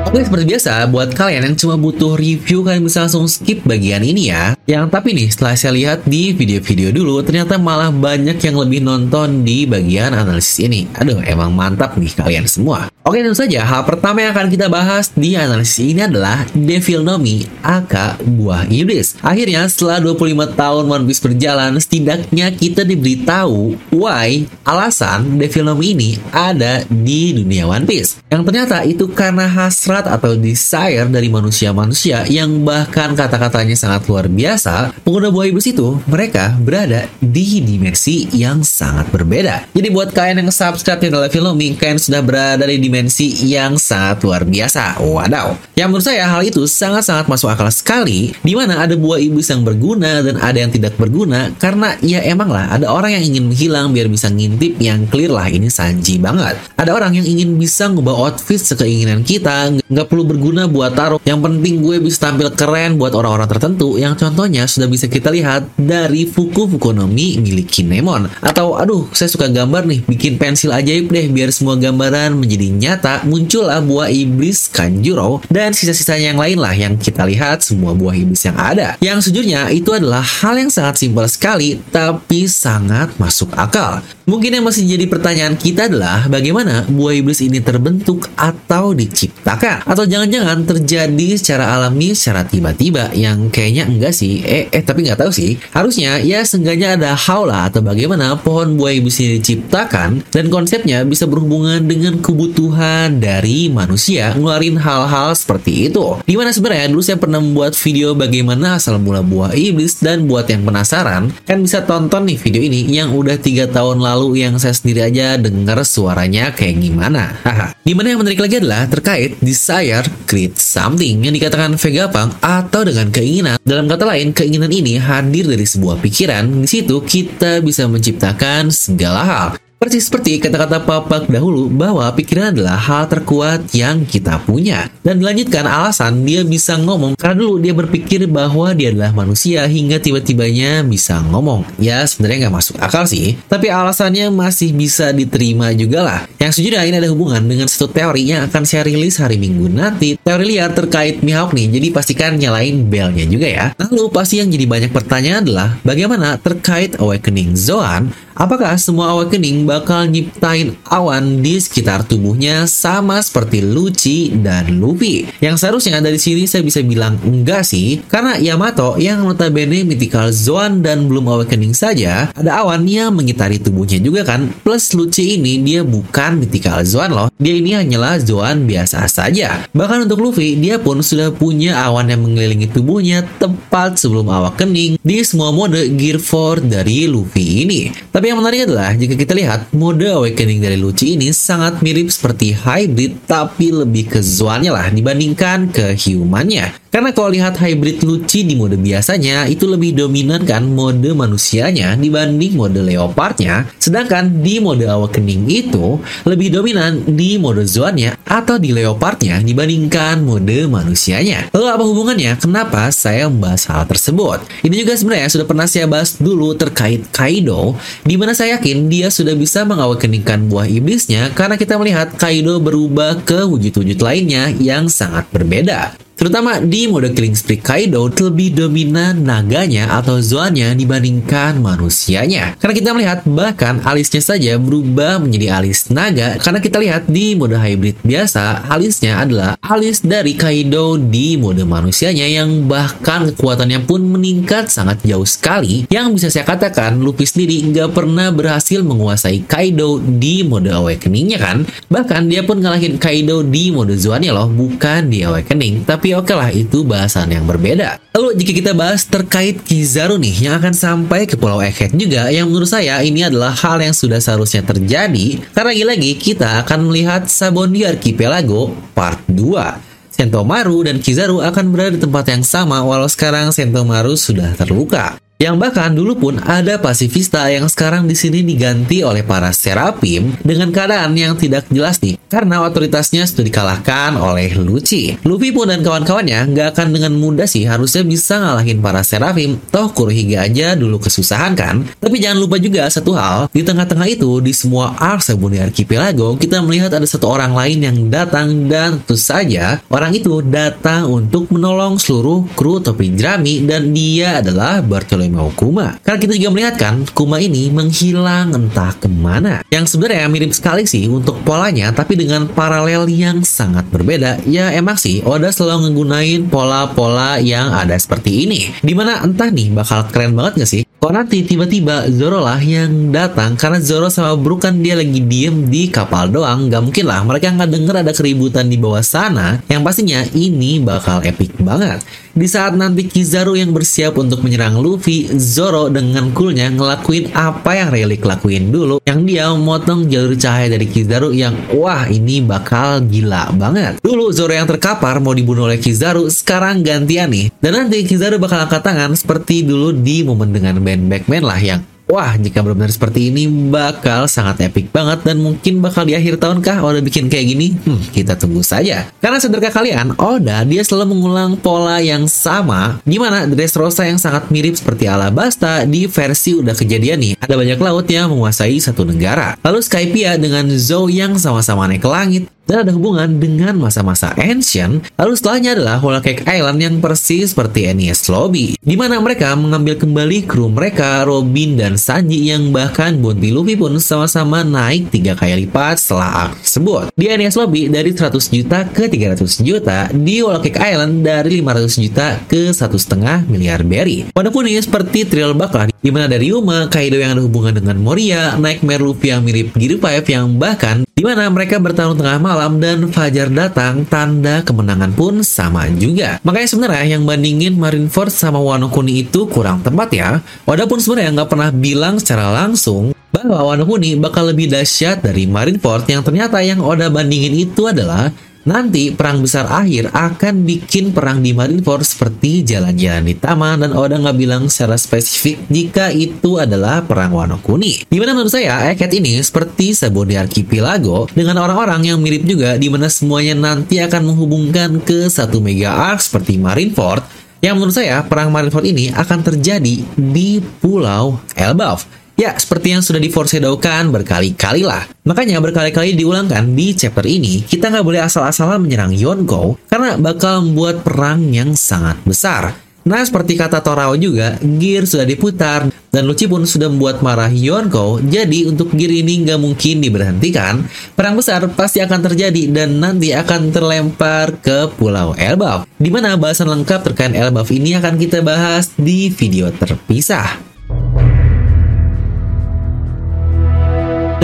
Oke, 0.07 0.23
seperti 0.23 0.47
biasa, 0.55 0.87
buat 0.87 1.11
kalian 1.19 1.51
yang 1.51 1.57
cuma 1.59 1.75
butuh 1.75 2.15
review, 2.15 2.63
kalian 2.63 2.87
bisa 2.87 3.03
langsung 3.03 3.27
skip 3.27 3.67
bagian 3.67 4.07
ini 4.07 4.31
ya. 4.31 4.55
Yang 4.63 4.95
tapi 4.95 5.11
nih, 5.11 5.27
setelah 5.35 5.59
saya 5.59 5.75
lihat 5.75 6.07
di 6.07 6.31
video-video 6.31 6.95
dulu, 6.95 7.27
ternyata 7.27 7.59
malah 7.59 7.91
banyak 7.91 8.39
yang 8.39 8.55
lebih 8.55 8.87
nonton 8.87 9.43
di 9.43 9.67
bagian 9.67 10.15
analisis 10.15 10.63
ini. 10.63 10.87
Aduh, 10.95 11.19
emang 11.27 11.51
mantap 11.51 11.99
nih 11.99 12.15
kalian 12.15 12.47
semua. 12.47 12.87
Oke, 13.07 13.23
tentu 13.23 13.39
saja 13.39 13.63
hal 13.63 13.87
pertama 13.87 14.19
yang 14.23 14.35
akan 14.35 14.51
kita 14.51 14.67
bahas 14.67 15.15
di 15.15 15.39
analisis 15.39 15.79
ini 15.79 16.07
adalah 16.07 16.43
Devil 16.55 17.07
Nomi, 17.07 17.47
aka 17.63 18.19
Buah 18.19 18.67
Iblis. 18.67 19.19
Akhirnya, 19.23 19.67
setelah 19.71 20.03
25 20.03 20.55
tahun 20.59 20.85
One 20.91 21.07
Piece 21.07 21.23
berjalan, 21.23 21.79
setidaknya 21.79 22.51
kita 22.55 22.83
diberitahu 22.83 23.79
why 23.95 24.47
alasan 24.67 25.39
Devil 25.39 25.71
Nomi 25.71 25.95
ini 25.95 26.11
ada 26.35 26.83
di 26.91 27.31
dunia 27.31 27.71
One 27.71 27.87
Piece. 27.87 28.19
Yang 28.27 28.43
ternyata 28.51 28.83
itu 28.83 29.07
karena 29.15 29.47
hasrat 29.47 29.96
atau 30.05 30.37
desire 30.37 31.09
dari 31.09 31.33
manusia-manusia 31.33 32.29
yang 32.29 32.61
bahkan 32.61 33.17
kata-katanya 33.17 33.73
sangat 33.73 34.05
luar 34.13 34.29
biasa. 34.29 34.93
Pengguna 35.01 35.33
Buah 35.33 35.49
Iblis 35.49 35.73
itu, 35.73 35.97
mereka 36.05 36.53
berada 36.61 37.09
di 37.17 37.65
dimensi 37.65 38.29
yang 38.37 38.61
sangat 38.61 39.09
berbeda. 39.09 39.73
Jadi 39.73 39.89
buat 39.89 40.13
kalian 40.13 40.45
yang 40.45 40.53
subscribe 40.53 41.01
channel 41.01 41.25
Nomi, 41.25 41.73
kalian 41.81 41.97
sudah 41.97 42.21
berada 42.21 42.69
di 42.69 42.77
dimensi 42.77 43.07
dimensi 43.07 43.47
yang 43.47 43.79
sangat 43.79 44.27
luar 44.27 44.43
biasa. 44.43 44.99
Wadaw. 44.99 45.79
Yang 45.79 45.89
menurut 45.93 46.07
saya 46.11 46.25
hal 46.27 46.43
itu 46.43 46.67
sangat-sangat 46.67 47.31
masuk 47.31 47.53
akal 47.53 47.71
sekali, 47.71 48.35
di 48.43 48.53
mana 48.59 48.83
ada 48.83 48.99
buah 48.99 49.23
iblis 49.23 49.47
yang 49.47 49.63
berguna 49.63 50.27
dan 50.27 50.43
ada 50.43 50.59
yang 50.59 50.75
tidak 50.75 50.99
berguna, 50.99 51.55
karena 51.61 51.95
ya 52.03 52.25
emang 52.27 52.51
lah 52.51 52.73
ada 52.75 52.91
orang 52.91 53.15
yang 53.15 53.25
ingin 53.31 53.53
menghilang 53.53 53.95
biar 53.95 54.11
bisa 54.11 54.27
ngintip 54.33 54.81
yang 54.83 55.07
clear 55.07 55.31
lah 55.31 55.47
ini 55.47 55.71
Sanji 55.71 56.19
banget. 56.19 56.59
Ada 56.75 56.91
orang 56.97 57.15
yang 57.15 57.29
ingin 57.29 57.55
bisa 57.61 57.87
ngubah 57.93 58.17
outfit 58.17 58.59
sekeinginan 58.59 59.23
kita, 59.23 59.77
nggak 59.91 60.07
perlu 60.09 60.25
berguna 60.25 60.71
buat 60.71 60.95
taruh. 60.95 61.21
Yang 61.27 61.41
penting 61.45 61.75
gue 61.83 61.97
bisa 62.01 62.31
tampil 62.31 62.49
keren 62.55 62.97
buat 62.97 63.13
orang-orang 63.13 63.51
tertentu, 63.51 63.99
yang 64.01 64.17
contohnya 64.17 64.65
sudah 64.65 64.89
bisa 64.89 65.11
kita 65.11 65.29
lihat 65.35 65.69
dari 65.75 66.25
Fuku 66.25 66.71
Fukonomi 66.71 67.43
milik 67.43 67.69
Kinemon. 67.69 68.31
Atau 68.41 68.79
aduh, 68.79 69.11
saya 69.13 69.29
suka 69.29 69.51
gambar 69.51 69.85
nih, 69.85 70.01
bikin 70.07 70.39
pensil 70.39 70.73
ajaib 70.73 71.11
deh 71.11 71.27
biar 71.29 71.51
semua 71.51 71.75
gambaran 71.77 72.39
menjadi 72.39 72.67
ternyata 72.77 73.27
muncullah 73.27 73.83
buah 73.83 74.13
iblis 74.13 74.71
Kanjuro 74.71 75.43
dan 75.51 75.75
sisa-sisanya 75.75 76.31
yang 76.31 76.41
lain 76.41 76.59
lah 76.61 76.75
yang 76.77 76.95
kita 76.95 77.27
lihat 77.27 77.65
semua 77.65 77.99
buah 77.99 78.15
iblis 78.15 78.47
yang 78.47 78.55
ada. 78.55 78.95
Yang 79.03 79.31
sejujurnya 79.31 79.75
itu 79.75 79.91
adalah 79.91 80.23
hal 80.23 80.55
yang 80.55 80.71
sangat 80.71 81.03
simpel 81.03 81.27
sekali 81.27 81.83
tapi 81.91 82.47
sangat 82.47 83.11
masuk 83.19 83.51
akal. 83.59 84.05
Mungkin 84.27 84.59
yang 84.59 84.67
masih 84.67 84.91
jadi 84.91 85.07
pertanyaan 85.07 85.55
kita 85.55 85.87
adalah 85.87 86.27
bagaimana 86.27 86.83
buah 86.91 87.15
iblis 87.15 87.47
ini 87.47 87.63
terbentuk 87.63 88.27
atau 88.35 88.91
diciptakan? 88.91 89.87
Atau 89.87 90.03
jangan-jangan 90.03 90.67
terjadi 90.67 91.39
secara 91.39 91.79
alami 91.79 92.11
secara 92.11 92.43
tiba-tiba 92.43 93.15
yang 93.15 93.55
kayaknya 93.55 93.87
enggak 93.87 94.11
sih. 94.11 94.43
Eh, 94.43 94.67
eh 94.75 94.83
tapi 94.83 95.07
nggak 95.07 95.23
tahu 95.23 95.31
sih. 95.31 95.63
Harusnya 95.71 96.19
ya 96.19 96.43
seenggaknya 96.43 96.99
ada 96.99 97.15
how 97.15 97.47
lah 97.47 97.71
atau 97.71 97.87
bagaimana 97.87 98.35
pohon 98.43 98.75
buah 98.75 98.99
iblis 98.99 99.15
ini 99.23 99.39
diciptakan 99.39 100.27
dan 100.35 100.51
konsepnya 100.51 101.07
bisa 101.07 101.31
berhubungan 101.31 101.87
dengan 101.87 102.19
kebutuhan 102.19 103.23
dari 103.23 103.71
manusia 103.71 104.35
ngeluarin 104.35 104.75
hal-hal 104.75 105.39
seperti 105.39 105.87
itu. 105.87 106.19
Di 106.27 106.35
mana 106.35 106.51
sebenarnya 106.51 106.91
dulu 106.91 106.99
saya 106.99 107.23
pernah 107.23 107.39
membuat 107.39 107.79
video 107.79 108.19
bagaimana 108.19 108.83
asal 108.83 108.99
mula 108.99 109.23
buah 109.23 109.55
iblis 109.55 110.03
dan 110.03 110.27
buat 110.27 110.51
yang 110.51 110.67
penasaran 110.67 111.31
kan 111.47 111.63
bisa 111.63 111.87
tonton 111.87 112.27
nih 112.27 112.43
video 112.43 112.63
ini 112.67 112.91
yang 112.91 113.15
udah 113.15 113.39
tiga 113.39 113.71
tahun 113.71 114.03
lalu 114.03 114.16
lalu 114.17 114.49
yang 114.49 114.57
saya 114.57 114.73
sendiri 114.73 115.05
aja 115.05 115.37
dengar 115.37 115.85
suaranya 115.85 116.57
kayak 116.57 116.81
gimana. 116.81 117.37
Di 117.85 117.93
mana 117.93 118.17
yang 118.17 118.25
menarik 118.25 118.41
lagi 118.41 118.57
adalah 118.65 118.89
terkait 118.89 119.37
desire 119.45 120.09
create 120.25 120.57
something 120.57 121.29
yang 121.29 121.37
dikatakan 121.37 121.77
Vegapunk 121.77 122.41
atau 122.41 122.81
dengan 122.89 123.13
keinginan. 123.13 123.61
Dalam 123.61 123.85
kata 123.85 124.09
lain, 124.09 124.33
keinginan 124.33 124.73
ini 124.73 124.97
hadir 124.97 125.45
dari 125.45 125.69
sebuah 125.69 126.01
pikiran. 126.01 126.65
Di 126.65 126.69
situ 126.81 127.05
kita 127.05 127.61
bisa 127.61 127.85
menciptakan 127.85 128.73
segala 128.73 129.21
hal. 129.23 129.51
Persis 129.77 130.09
seperti 130.09 130.41
kata-kata 130.41 130.81
Papak 130.89 131.29
dahulu 131.29 131.69
bahwa 131.69 132.09
pikiran 132.17 132.49
adalah 132.49 132.81
hal 132.81 133.13
terkuat 133.13 133.77
yang 133.77 134.09
kita 134.09 134.41
punya. 134.41 134.89
Dan 135.05 135.21
dilanjutkan 135.21 135.69
alasan 135.69 136.25
dia 136.25 136.49
bisa 136.49 136.81
ngomong 136.81 137.13
karena 137.21 137.37
dulu 137.37 137.61
dia 137.61 137.77
berpikir 137.77 138.25
bahwa 138.25 138.73
dia 138.73 138.89
adalah 138.89 139.13
manusia 139.13 139.69
hingga 139.69 140.01
tiba-tibanya 140.01 140.81
bisa 140.81 141.21
ngomong. 141.29 141.61
Ya 141.77 142.09
sebenarnya 142.09 142.49
nggak 142.49 142.57
masuk 142.57 142.81
akal 142.81 143.05
sih, 143.05 143.37
tapi 143.53 143.69
alasannya 143.69 144.33
masih 144.33 144.73
bisa 144.73 145.13
diterima 145.13 145.69
juga 145.77 146.01
lah. 146.01 146.21
Yang 146.41 146.57
sejujurnya 146.57 146.89
ini 146.89 146.97
ada 146.97 147.13
hubungan 147.13 147.45
dengan 147.45 147.69
satu 147.69 147.93
teori 147.93 148.33
yang 148.33 148.49
akan 148.49 148.65
saya 148.65 148.81
rilis 148.89 149.21
hari 149.21 149.37
Minggu 149.37 149.69
nanti. 149.69 150.17
Teori 150.17 150.57
liar 150.57 150.73
terkait 150.73 151.21
Mihawk 151.21 151.53
nih, 151.53 151.69
jadi 151.77 151.93
pastikan 151.93 152.41
nyalain 152.41 152.81
belnya 152.89 153.29
juga 153.29 153.45
ya. 153.45 153.67
Lalu 153.77 154.09
pasti 154.09 154.41
yang 154.41 154.49
jadi 154.49 154.65
banyak 154.65 154.89
pertanyaan 154.97 155.45
adalah 155.45 155.69
bagaimana 155.85 156.41
terkait 156.41 156.97
Awakening 156.97 157.53
Zoan 157.61 158.09
Apakah 158.37 158.77
semua 158.77 159.17
awakening 159.17 159.65
bakal 159.67 160.07
nyiptain 160.07 160.79
awan 160.87 161.43
di 161.43 161.59
sekitar 161.59 162.07
tubuhnya 162.07 162.65
sama 162.71 163.19
seperti 163.19 163.61
Luchi 163.61 164.31
dan 164.39 164.79
Luffy? 164.79 165.27
Yang 165.43 165.67
seharusnya 165.67 165.99
dari 165.99 166.23
sini 166.23 166.47
saya 166.47 166.63
bisa 166.63 166.81
bilang 166.87 167.19
enggak 167.27 167.67
sih, 167.67 168.01
karena 168.07 168.39
Yamato 168.39 168.95
yang 168.97 169.27
notabene 169.27 169.83
mythical 169.83 170.31
Zoan 170.31 170.81
dan 170.81 171.11
belum 171.11 171.27
awakening 171.27 171.75
saja, 171.75 172.31
ada 172.31 172.63
awan 172.63 172.87
yang 172.87 173.11
mengitari 173.13 173.59
tubuhnya 173.59 173.99
juga 173.99 174.23
kan. 174.23 174.55
Plus 174.63 174.95
Luchi 174.95 175.35
ini 175.35 175.59
dia 175.67 175.83
bukan 175.83 176.39
mythical 176.39 176.87
Zoan 176.87 177.11
loh, 177.11 177.29
dia 177.37 177.59
ini 177.59 177.75
hanyalah 177.75 178.23
Zoan 178.23 178.71
biasa 178.71 179.11
saja. 179.11 179.67
Bahkan 179.75 180.07
untuk 180.07 180.23
Luffy, 180.23 180.55
dia 180.55 180.79
pun 180.79 181.03
sudah 181.03 181.35
punya 181.35 181.75
awan 181.83 182.07
yang 182.07 182.23
mengelilingi 182.23 182.71
tubuhnya 182.71 183.27
tepat 183.43 183.99
sebelum 183.99 184.31
awakening 184.31 185.01
di 185.01 185.17
semua 185.25 185.51
mode 185.51 185.81
Gear 185.97 186.21
4 186.21 186.69
dari 186.69 187.09
Luffy 187.09 187.65
ini. 187.65 187.89
Tapi 188.13 188.29
yang 188.29 188.39
menarik 188.45 188.69
adalah 188.69 188.93
jika 188.93 189.17
kita 189.17 189.33
lihat 189.33 189.56
mode 189.73 190.09
awakening 190.09 190.61
dari 190.61 190.77
Luchi 190.77 191.15
ini 191.17 191.33
sangat 191.33 191.85
mirip 191.85 192.09
seperti 192.09 192.57
hybrid 192.57 193.29
tapi 193.29 193.73
lebih 193.73 194.17
ke 194.17 194.21
Zoannya 194.21 194.73
lah 194.73 194.87
dibandingkan 194.91 195.71
ke 195.71 195.97
humannya. 195.97 196.86
Karena 196.89 197.11
kalau 197.13 197.29
lihat 197.35 197.59
hybrid 197.61 198.01
Luchi 198.07 198.47
di 198.47 198.55
mode 198.57 198.79
biasanya 198.81 199.45
itu 199.51 199.69
lebih 199.69 199.93
dominan 199.93 200.47
kan 200.47 200.65
mode 200.65 201.13
manusianya 201.13 201.99
dibanding 201.99 202.57
mode 202.57 202.81
leopardnya. 202.81 203.69
Sedangkan 203.77 204.41
di 204.41 204.63
mode 204.63 204.87
awakening 204.87 205.45
itu 205.51 206.01
lebih 206.25 206.55
dominan 206.55 207.05
di 207.05 207.37
mode 207.37 207.67
Zoannya 207.67 208.17
atau 208.25 208.57
di 208.57 208.73
leopardnya 208.73 209.43
dibandingkan 209.43 210.23
mode 210.23 210.71
manusianya. 210.71 211.53
Lalu 211.53 211.67
apa 211.67 211.85
hubungannya? 211.85 212.33
Kenapa 212.41 212.89
saya 212.95 213.29
membahas 213.29 213.67
hal 213.69 213.85
tersebut? 213.91 214.47
Ini 214.63 214.87
juga 214.87 214.95
sebenarnya 214.95 215.29
sudah 215.29 215.47
pernah 215.47 215.67
saya 215.69 215.91
bahas 215.91 216.17
dulu 216.17 216.55
terkait 216.55 217.11
Kaido 217.11 217.75
di 218.07 218.15
mana 218.15 218.33
saya 218.33 218.57
yakin 218.57 218.89
dia 218.89 219.11
sudah 219.13 219.35
bisa 219.35 219.67
mengawakeningkan 219.67 220.47
buah 220.49 220.71
iblisnya 220.71 221.35
karena 221.35 221.59
kita 221.59 221.77
melihat 221.77 222.15
Kaido 222.15 222.63
berubah 222.63 223.21
ke 223.27 223.45
wujud-wujud 223.45 223.99
lainnya 224.01 224.55
yang 224.57 224.87
sangat 224.87 225.27
berbeda. 225.35 226.06
Terutama 226.17 226.65
di 226.65 226.89
mode 226.89 227.13
Killing 227.13 227.37
Spree 227.37 227.61
Kaido 227.61 228.09
lebih 228.09 228.57
dominan 228.57 229.21
naganya 229.21 230.01
atau 230.01 230.17
zoannya 230.17 230.73
dibandingkan 230.73 231.61
manusianya. 231.61 232.57
Karena 232.57 232.75
kita 232.75 232.91
melihat 232.97 233.19
bahkan 233.29 233.85
alisnya 233.85 234.25
saja 234.25 234.57
berubah 234.57 235.21
menjadi 235.21 235.61
alis 235.61 235.93
naga. 235.93 236.41
Karena 236.41 236.65
kita 236.65 236.81
lihat 236.81 237.05
di 237.13 237.37
mode 237.37 237.61
hybrid 237.61 238.01
biasa 238.01 238.65
alisnya 238.73 239.21
adalah 239.21 239.61
alis 239.61 240.01
dari 240.01 240.33
Kaido 240.33 240.97
di 240.97 241.37
mode 241.37 241.69
manusianya 241.69 242.25
yang 242.25 242.65
bahkan 242.65 243.29
kekuatannya 243.37 243.85
pun 243.85 244.01
meningkat 244.01 244.73
sangat 244.73 245.05
jauh 245.05 245.29
sekali. 245.29 245.85
Yang 245.93 246.07
bisa 246.17 246.29
saya 246.33 246.49
katakan 246.49 246.97
Luffy 246.97 247.29
sendiri 247.29 247.61
nggak 247.69 247.93
pernah 247.93 248.33
berhasil 248.33 248.81
menguasai 248.81 249.45
Kaido 249.45 250.01
di 250.01 250.41
mode 250.49 250.73
awakeningnya 250.73 251.37
kan? 251.37 251.69
Bahkan 251.93 252.33
dia 252.33 252.41
pun 252.41 252.65
ngalahin 252.65 252.97
Kaido 252.97 253.45
di 253.45 253.69
mode 253.69 253.93
zoannya 254.01 254.33
loh 254.33 254.49
bukan 254.49 255.13
di 255.13 255.21
awakening 255.21 255.85
tapi 255.85 256.06
tapi 256.07 256.23
oke 256.23 256.39
lah 256.39 256.55
itu 256.55 256.87
bahasan 256.87 257.35
yang 257.35 257.51
berbeda. 257.51 257.99
Lalu 258.15 258.39
jika 258.39 258.53
kita 258.55 258.73
bahas 258.79 259.03
terkait 259.11 259.59
Kizaru 259.67 260.23
nih 260.23 260.47
yang 260.47 260.55
akan 260.63 260.71
sampai 260.71 261.27
ke 261.27 261.35
Pulau 261.35 261.59
Egghead 261.59 261.99
juga 261.99 262.31
yang 262.31 262.47
menurut 262.47 262.71
saya 262.71 263.03
ini 263.03 263.27
adalah 263.27 263.51
hal 263.51 263.83
yang 263.83 263.91
sudah 263.91 264.23
seharusnya 264.23 264.63
terjadi 264.63 265.43
karena 265.51 265.75
lagi-lagi 265.75 266.15
kita 266.15 266.63
akan 266.63 266.87
melihat 266.87 267.27
Sabon 267.27 267.75
di 267.75 267.83
Archipelago 267.83 268.71
Part 268.95 269.27
2. 269.35 270.15
Sentomaru 270.15 270.87
dan 270.87 271.03
Kizaru 271.03 271.43
akan 271.43 271.75
berada 271.75 271.99
di 271.99 272.01
tempat 272.07 272.31
yang 272.31 272.47
sama 272.47 272.87
walau 272.87 273.11
sekarang 273.11 273.51
Sentomaru 273.51 274.15
sudah 274.15 274.55
terluka. 274.55 275.26
Yang 275.37 275.57
bahkan 275.61 275.93
dulu 275.93 276.17
pun 276.17 276.41
ada 276.41 276.81
pasifista 276.81 277.45
yang 277.53 277.69
sekarang 277.69 278.09
di 278.09 278.17
sini 278.17 278.41
diganti 278.41 279.05
oleh 279.05 279.21
para 279.21 279.53
serapim 279.53 280.33
dengan 280.41 280.73
keadaan 280.73 281.13
yang 281.13 281.37
tidak 281.37 281.69
jelas 281.69 282.01
nih 282.01 282.17
karena 282.33 282.65
otoritasnya 282.65 283.29
sudah 283.29 283.45
dikalahkan 283.45 284.17
oleh 284.17 284.57
Luci. 284.57 285.21
Luffy 285.29 285.53
pun 285.53 285.69
dan 285.69 285.85
kawan-kawannya 285.85 286.57
nggak 286.57 286.73
akan 286.73 286.89
dengan 286.89 287.13
mudah 287.21 287.45
sih 287.45 287.69
harusnya 287.69 288.01
bisa 288.09 288.41
ngalahin 288.41 288.81
para 288.81 289.05
serapim. 289.05 289.61
Toh 289.69 289.93
Kurohiga 289.93 290.49
aja 290.49 290.73
dulu 290.73 291.05
kesusahan 291.05 291.53
kan. 291.53 291.85
Tapi 292.01 292.17
jangan 292.17 292.41
lupa 292.41 292.57
juga 292.57 292.89
satu 292.89 293.13
hal, 293.13 293.53
di 293.53 293.61
tengah-tengah 293.61 294.09
itu 294.09 294.41
di 294.41 294.57
semua 294.57 294.97
arc 294.97 295.21
Sabuni 295.21 295.61
Archipelago 295.61 296.41
kita 296.41 296.65
melihat 296.65 296.97
ada 296.97 297.05
satu 297.05 297.29
orang 297.29 297.53
lain 297.53 297.85
yang 297.85 297.97
datang 298.09 298.73
dan 298.73 299.05
tentu 299.05 299.21
saja 299.21 299.85
orang 299.93 300.17
itu 300.17 300.41
datang 300.41 301.13
untuk 301.13 301.53
menolong 301.53 302.01
seluruh 302.01 302.49
kru 302.57 302.81
topi 302.81 303.13
jerami 303.13 303.69
dan 303.69 303.93
dia 303.93 304.41
adalah 304.41 304.81
Bartolomeo 304.81 305.26
mau 305.31 305.51
Kuma. 305.55 305.99
Karena 306.03 306.19
kita 306.21 306.35
juga 306.39 306.51
melihat 306.53 306.75
kan, 306.77 306.95
Kuma 307.11 307.43
ini 307.43 307.73
menghilang 307.73 308.55
entah 308.55 308.93
ke 308.95 309.09
mana. 309.11 309.63
Yang 309.73 309.97
sebenarnya 309.97 310.29
mirip 310.31 310.53
sekali 310.55 310.85
sih 310.85 311.09
untuk 311.11 311.41
polanya, 311.43 311.91
tapi 311.91 312.15
dengan 312.15 312.47
paralel 312.47 313.09
yang 313.11 313.43
sangat 313.43 313.89
berbeda. 313.89 314.45
Ya 314.47 314.71
emang 314.75 315.01
sih, 315.01 315.25
Oda 315.27 315.51
selalu 315.51 315.91
ngegunain 315.91 316.47
pola-pola 316.47 317.39
yang 317.43 317.73
ada 317.73 317.97
seperti 317.97 318.47
ini. 318.47 318.71
Di 318.83 318.93
mana 318.93 319.23
entah 319.25 319.51
nih, 319.51 319.73
bakal 319.73 320.07
keren 320.13 320.37
banget 320.37 320.63
gak 320.63 320.71
sih? 320.71 320.83
Kok 320.97 321.13
nanti 321.13 321.45
tiba-tiba 321.45 322.09
Zoro 322.09 322.41
lah 322.41 322.59
yang 322.59 323.13
datang 323.15 323.55
karena 323.55 323.79
Zoro 323.79 324.09
sama 324.09 324.33
Brook 324.35 324.65
kan 324.65 324.81
dia 324.81 324.97
lagi 324.97 325.23
diem 325.23 325.69
di 325.69 325.93
kapal 325.93 326.33
doang 326.33 326.73
Gak 326.73 326.83
mungkin 326.83 327.05
lah 327.07 327.21
mereka 327.21 327.53
nggak 327.53 327.69
denger 327.69 327.95
ada 328.01 328.13
keributan 328.17 328.67
di 328.67 328.75
bawah 328.81 329.05
sana 329.05 329.61
Yang 329.69 329.83
pastinya 329.85 330.21
ini 330.33 330.81
bakal 330.81 331.21
epic 331.23 331.53
banget 331.61 332.01
di 332.37 332.45
saat 332.45 332.77
nanti 332.77 333.09
Kizaru 333.09 333.57
yang 333.57 333.73
bersiap 333.73 334.21
untuk 334.21 334.45
menyerang 334.45 334.77
Luffy, 334.77 335.33
Zoro 335.41 335.89
dengan 335.89 336.29
coolnya 336.37 336.69
ngelakuin 336.69 337.33
apa 337.33 337.81
yang 337.81 337.89
Rayleigh 337.89 338.21
lakuin 338.21 338.69
dulu. 338.69 339.01
Yang 339.09 339.21
dia 339.25 339.49
memotong 339.49 340.05
jalur 340.13 340.37
cahaya 340.37 340.69
dari 340.69 340.85
Kizaru 340.85 341.33
yang 341.33 341.57
wah 341.73 342.05
ini 342.05 342.45
bakal 342.45 343.01
gila 343.09 343.57
banget. 343.57 344.05
Dulu 344.05 344.37
Zoro 344.37 344.53
yang 344.53 344.69
terkapar 344.69 345.17
mau 345.25 345.33
dibunuh 345.33 345.65
oleh 345.65 345.81
Kizaru, 345.81 346.29
sekarang 346.29 346.85
gantian 346.85 347.33
nih. 347.33 347.49
Dan 347.57 347.73
nanti 347.73 348.05
Kizaru 348.05 348.37
bakal 348.37 348.69
angkat 348.69 348.85
tangan 348.85 349.17
seperti 349.17 349.65
dulu 349.65 349.97
di 349.97 350.21
momen 350.21 350.53
dengan 350.53 350.77
Ben 350.85 351.09
Backman 351.09 351.41
lah 351.41 351.57
yang 351.57 351.81
Wah, 352.07 352.39
jika 352.39 352.63
benar-benar 352.63 352.95
seperti 352.95 353.35
ini 353.35 353.51
bakal 353.51 354.31
sangat 354.31 354.71
epic 354.71 354.95
banget 354.95 355.27
dan 355.27 355.43
mungkin 355.43 355.83
bakal 355.83 356.07
di 356.07 356.15
akhir 356.15 356.39
tahun 356.39 356.63
kah 356.63 356.79
Oda 356.79 357.03
bikin 357.03 357.27
kayak 357.27 357.51
gini? 357.51 357.75
Hmm, 357.83 357.99
kita 358.15 358.39
tunggu 358.39 358.63
saja. 358.63 359.11
Karena 359.19 359.43
sadarkah 359.43 359.75
kalian, 359.75 360.15
Oda 360.15 360.63
dia 360.63 360.87
selalu 360.87 361.19
mengulang 361.19 361.59
pola 361.59 361.99
yang 361.99 362.31
sama 362.31 363.03
di 363.03 363.19
mana 363.19 363.51
Dressrosa 363.51 364.07
yang 364.07 364.23
sangat 364.23 364.55
mirip 364.55 364.79
seperti 364.79 365.11
Alabasta 365.11 365.83
di 365.83 366.07
versi 366.07 366.55
udah 366.55 366.79
kejadian 366.79 367.19
nih. 367.19 367.33
Ada 367.43 367.59
banyak 367.59 367.79
laut 367.83 368.07
yang 368.07 368.31
menguasai 368.31 368.79
satu 368.79 369.03
negara. 369.03 369.59
Lalu 369.67 369.83
Skypia 369.83 370.39
dengan 370.39 370.71
Zou 370.79 371.11
yang 371.11 371.35
sama-sama 371.43 371.91
naik 371.91 372.07
ke 372.07 372.09
langit 372.09 372.47
dan 372.67 372.85
ada 372.85 372.93
hubungan 372.93 373.39
dengan 373.39 373.79
masa-masa 373.79 374.35
ancient. 374.37 375.07
Lalu 375.17 375.33
setelahnya 375.39 375.79
adalah 375.79 375.97
Whole 376.03 376.21
Cake 376.21 376.45
Island 376.45 376.79
yang 376.83 376.95
persis 376.99 377.55
seperti 377.55 377.89
NES 377.95 378.27
Lobby, 378.29 378.75
di 378.77 378.95
mana 378.99 379.23
mereka 379.23 379.55
mengambil 379.55 379.97
kembali 379.97 380.45
kru 380.45 380.69
mereka, 380.69 381.23
Robin 381.25 381.79
dan 381.79 381.95
Sanji 381.95 382.51
yang 382.51 382.75
bahkan 382.75 383.17
Bounty 383.23 383.55
Luffy 383.55 383.79
pun 383.79 383.97
sama-sama 384.03 384.67
naik 384.67 385.09
tiga 385.15 385.39
kali 385.39 385.65
lipat 385.65 386.03
setelah 386.03 386.51
arc 386.51 386.61
tersebut. 386.61 387.15
Di 387.15 387.31
NES 387.31 387.57
Lobby 387.57 387.89
dari 387.89 388.11
100 388.13 388.35
juta 388.51 388.79
ke 388.91 389.07
300 389.09 389.63
juta, 389.63 390.11
di 390.11 390.43
Whole 390.43 390.61
Cake 390.61 390.83
Island 390.83 391.23
dari 391.23 391.63
500 391.63 392.05
juta 392.05 392.27
ke 392.51 392.75
satu 392.75 392.99
setengah 392.99 393.47
miliar 393.47 393.87
berry. 393.87 394.29
Pada 394.35 394.51
kuning 394.51 394.77
seperti 394.83 395.23
Trial 395.25 395.55
Bakar, 395.55 395.95
di 395.95 396.11
mana 396.11 396.27
dari 396.27 396.51
Yuma, 396.51 396.91
Kaido 396.91 397.17
yang 397.17 397.39
ada 397.39 397.43
hubungan 397.47 397.73
dengan 397.73 397.97
Moria, 398.03 398.59
Nightmare 398.59 399.03
Luffy 399.03 399.31
yang 399.31 399.47
mirip 399.47 399.73
Gear 399.79 399.97
5 400.03 400.27
yang 400.27 400.59
bahkan 400.59 401.06
di 401.17 401.25
mana 401.25 401.49
mereka 401.49 401.81
bertarung 401.81 402.13
tengah 402.13 402.37
malam 402.37 402.77
dan 402.77 403.09
fajar 403.09 403.49
datang, 403.49 404.05
tanda 404.05 404.61
kemenangan 404.61 405.17
pun 405.17 405.41
sama 405.41 405.89
juga. 405.97 406.37
Makanya 406.45 406.69
sebenarnya 406.69 407.17
yang 407.17 407.25
bandingin 407.25 407.73
Marineford 407.81 408.29
sama 408.29 408.61
Wano 408.61 408.93
Kuni 408.93 409.25
itu 409.25 409.49
kurang 409.49 409.81
tepat 409.81 410.13
ya. 410.13 410.45
Walaupun 410.69 411.01
sebenarnya 411.01 411.41
nggak 411.41 411.49
pernah 411.49 411.73
bilang 411.73 412.21
secara 412.21 412.53
langsung 412.53 413.17
bahwa 413.33 413.65
Wano 413.65 413.89
Kuni 413.89 414.21
bakal 414.21 414.53
lebih 414.53 414.69
dahsyat 414.69 415.25
dari 415.25 415.49
Marineford 415.49 416.05
yang 416.05 416.21
ternyata 416.21 416.61
yang 416.61 416.85
Oda 416.85 417.09
bandingin 417.09 417.65
itu 417.65 417.89
adalah 417.89 418.29
Nanti 418.67 419.15
perang 419.15 419.47
besar 419.47 419.71
akhir 419.71 420.11
akan 420.11 420.67
bikin 420.67 421.15
perang 421.15 421.39
di 421.39 421.55
Marineford 421.55 422.03
seperti 422.03 422.67
jalan-jalan 422.67 423.23
di 423.23 423.39
taman 423.39 423.79
dan 423.79 423.95
Oda 423.95 424.19
nggak 424.19 424.35
bilang 424.35 424.67
secara 424.67 424.99
spesifik 424.99 425.71
jika 425.71 426.11
itu 426.11 426.59
adalah 426.59 427.07
perang 427.07 427.31
Wano 427.31 427.63
Kuni. 427.63 428.11
Di 428.11 428.19
mana 428.19 428.35
menurut 428.35 428.51
saya 428.51 428.91
Eket 428.91 429.15
ini 429.15 429.39
seperti 429.39 429.95
sebuah 429.95 430.27
di 430.27 430.35
archipelago 430.35 431.31
dengan 431.31 431.63
orang-orang 431.63 432.11
yang 432.11 432.19
mirip 432.19 432.43
juga 432.43 432.75
di 432.75 432.91
mana 432.91 433.07
semuanya 433.07 433.55
nanti 433.55 434.03
akan 434.03 434.35
menghubungkan 434.35 434.99
ke 434.99 435.31
satu 435.31 435.63
mega 435.63 435.95
arc 435.95 436.27
seperti 436.27 436.59
Marineford 436.59 437.23
yang 437.63 437.79
menurut 437.79 437.95
saya 437.95 438.27
perang 438.27 438.51
Marineford 438.51 438.91
ini 438.91 439.15
akan 439.15 439.47
terjadi 439.47 440.03
di 440.19 440.59
Pulau 440.83 441.39
Elbaf. 441.55 442.26
Ya, 442.37 442.53
seperti 442.53 442.93
yang 442.93 443.01
sudah 443.01 443.17
diforeshadowkan 443.17 444.13
berkali-kali 444.13 444.85
lah. 444.85 445.09
Makanya 445.25 445.57
berkali-kali 445.57 446.13
diulangkan 446.13 446.69
di 446.77 446.93
chapter 446.93 447.25
ini, 447.25 447.65
kita 447.65 447.89
nggak 447.89 448.05
boleh 448.05 448.21
asal-asalan 448.21 448.85
menyerang 448.85 449.17
Yonko 449.17 449.81
karena 449.89 450.21
bakal 450.21 450.61
membuat 450.61 451.01
perang 451.01 451.49
yang 451.49 451.73
sangat 451.73 452.21
besar. 452.29 452.77
Nah, 453.09 453.25
seperti 453.25 453.57
kata 453.57 453.81
Torao 453.81 454.19
juga, 454.21 454.61
gear 454.61 455.09
sudah 455.09 455.25
diputar 455.25 455.89
dan 456.13 456.23
Luci 456.29 456.45
pun 456.45 456.69
sudah 456.69 456.93
membuat 456.93 457.25
marah 457.25 457.49
Yonko, 457.49 458.21
jadi 458.21 458.69
untuk 458.69 458.93
gear 458.93 459.17
ini 459.17 459.41
nggak 459.41 459.57
mungkin 459.57 460.05
diberhentikan. 460.05 460.85
Perang 461.17 461.41
besar 461.41 461.65
pasti 461.73 462.05
akan 462.05 462.21
terjadi 462.21 462.69
dan 462.69 463.01
nanti 463.01 463.33
akan 463.33 463.73
terlempar 463.73 464.61
ke 464.61 464.93
Pulau 464.93 465.33
Elbaf. 465.41 465.89
Di 465.97 466.13
mana 466.13 466.37
bahasan 466.37 466.69
lengkap 466.69 467.01
terkait 467.01 467.33
Elbaf 467.33 467.73
ini 467.73 467.97
akan 467.97 468.21
kita 468.21 468.45
bahas 468.45 468.93
di 469.01 469.33
video 469.33 469.73
terpisah. 469.73 470.76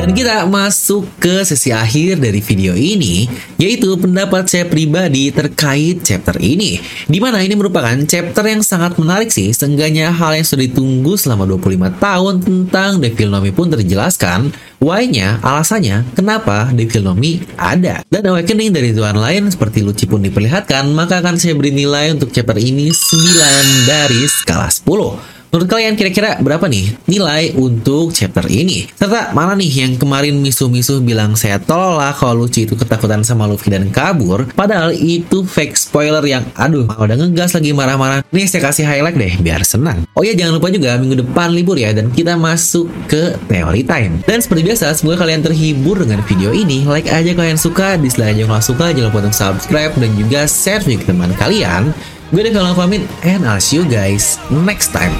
Dan 0.02 0.18
kita 0.18 0.50
masuk 0.50 1.06
ke 1.22 1.46
sesi 1.46 1.70
akhir 1.70 2.18
dari 2.18 2.42
video 2.42 2.74
ini, 2.74 3.30
yaitu 3.54 3.94
pendapat 3.94 4.50
saya 4.50 4.66
pribadi 4.66 5.30
terkait 5.30 6.02
chapter 6.02 6.34
ini. 6.42 6.82
Di 7.06 7.22
mana 7.22 7.38
ini 7.38 7.54
merupakan 7.54 7.94
chapter 8.02 8.42
yang 8.50 8.66
sangat 8.66 8.98
menarik 8.98 9.30
sih, 9.30 9.54
seenggaknya 9.54 10.10
hal 10.10 10.34
yang 10.34 10.42
sudah 10.42 10.66
ditunggu 10.66 11.14
selama 11.14 11.46
25 11.46 12.02
tahun 12.02 12.34
tentang 12.42 12.98
Devil 12.98 13.30
Nomi 13.30 13.54
pun 13.54 13.70
terjelaskan. 13.70 14.50
Why-nya, 14.82 15.38
alasannya, 15.38 16.18
kenapa 16.18 16.74
Devil 16.74 17.06
Nomi 17.06 17.38
ada. 17.54 18.02
Dan 18.10 18.26
awakening 18.26 18.74
dari 18.74 18.90
tuan 18.90 19.14
lain 19.14 19.54
seperti 19.54 19.86
Luci 19.86 20.10
pun 20.10 20.18
diperlihatkan, 20.18 20.82
maka 20.90 21.22
akan 21.22 21.38
saya 21.38 21.54
beri 21.54 21.70
nilai 21.70 22.10
untuk 22.10 22.34
chapter 22.34 22.58
ini 22.58 22.90
9 22.90 23.86
dari 23.86 24.26
skala 24.26 24.66
10. 24.66 25.41
Menurut 25.52 25.68
kalian 25.68 26.00
kira-kira 26.00 26.40
berapa 26.40 26.64
nih 26.64 26.96
nilai 27.04 27.52
untuk 27.60 28.16
chapter 28.16 28.48
ini? 28.48 28.88
Serta 28.96 29.36
mana 29.36 29.52
nih 29.52 29.84
yang 29.84 30.00
kemarin 30.00 30.40
misuh-misuh 30.40 31.04
bilang 31.04 31.36
saya 31.36 31.60
tolak 31.60 32.16
kalau 32.16 32.48
Lucy 32.48 32.64
itu 32.64 32.72
ketakutan 32.72 33.20
sama 33.20 33.44
Luffy 33.44 33.68
dan 33.68 33.92
kabur, 33.92 34.48
padahal 34.56 34.96
itu 34.96 35.44
fake 35.44 35.76
spoiler 35.76 36.24
yang 36.24 36.40
aduh 36.56 36.88
udah 36.88 37.20
ngegas 37.20 37.52
lagi 37.52 37.76
marah-marah. 37.76 38.24
Nih 38.32 38.48
saya 38.48 38.72
kasih 38.72 38.88
highlight 38.88 39.20
deh 39.20 39.44
biar 39.44 39.60
senang. 39.60 40.08
Oh 40.16 40.24
ya 40.24 40.32
jangan 40.32 40.56
lupa 40.56 40.72
juga 40.72 40.96
minggu 40.96 41.20
depan 41.20 41.52
libur 41.52 41.76
ya 41.76 41.92
dan 41.92 42.08
kita 42.08 42.32
masuk 42.40 42.88
ke 43.04 43.36
teori 43.44 43.84
time. 43.84 44.24
Dan 44.24 44.40
seperti 44.40 44.72
biasa 44.72 44.96
semoga 44.96 45.20
kalian 45.28 45.44
terhibur 45.44 46.00
dengan 46.00 46.24
video 46.24 46.56
ini. 46.56 46.88
Like 46.88 47.12
aja 47.12 47.36
kalian 47.36 47.60
suka, 47.60 48.00
dislike 48.00 48.40
aja 48.40 48.48
kalau 48.48 48.64
suka, 48.64 48.96
jangan 48.96 49.12
lupa 49.12 49.28
untuk 49.28 49.36
subscribe 49.36 49.92
dan 50.00 50.16
juga 50.16 50.48
share 50.48 50.80
ke 50.80 51.04
teman 51.04 51.28
kalian. 51.36 51.92
Gue 52.32 52.48
udah 52.48 52.72
pamit 52.72 53.04
and 53.28 53.44
I'll 53.44 53.60
see 53.60 53.76
you 53.76 53.84
guys 53.84 54.40
next 54.48 54.96
time. 54.96 55.12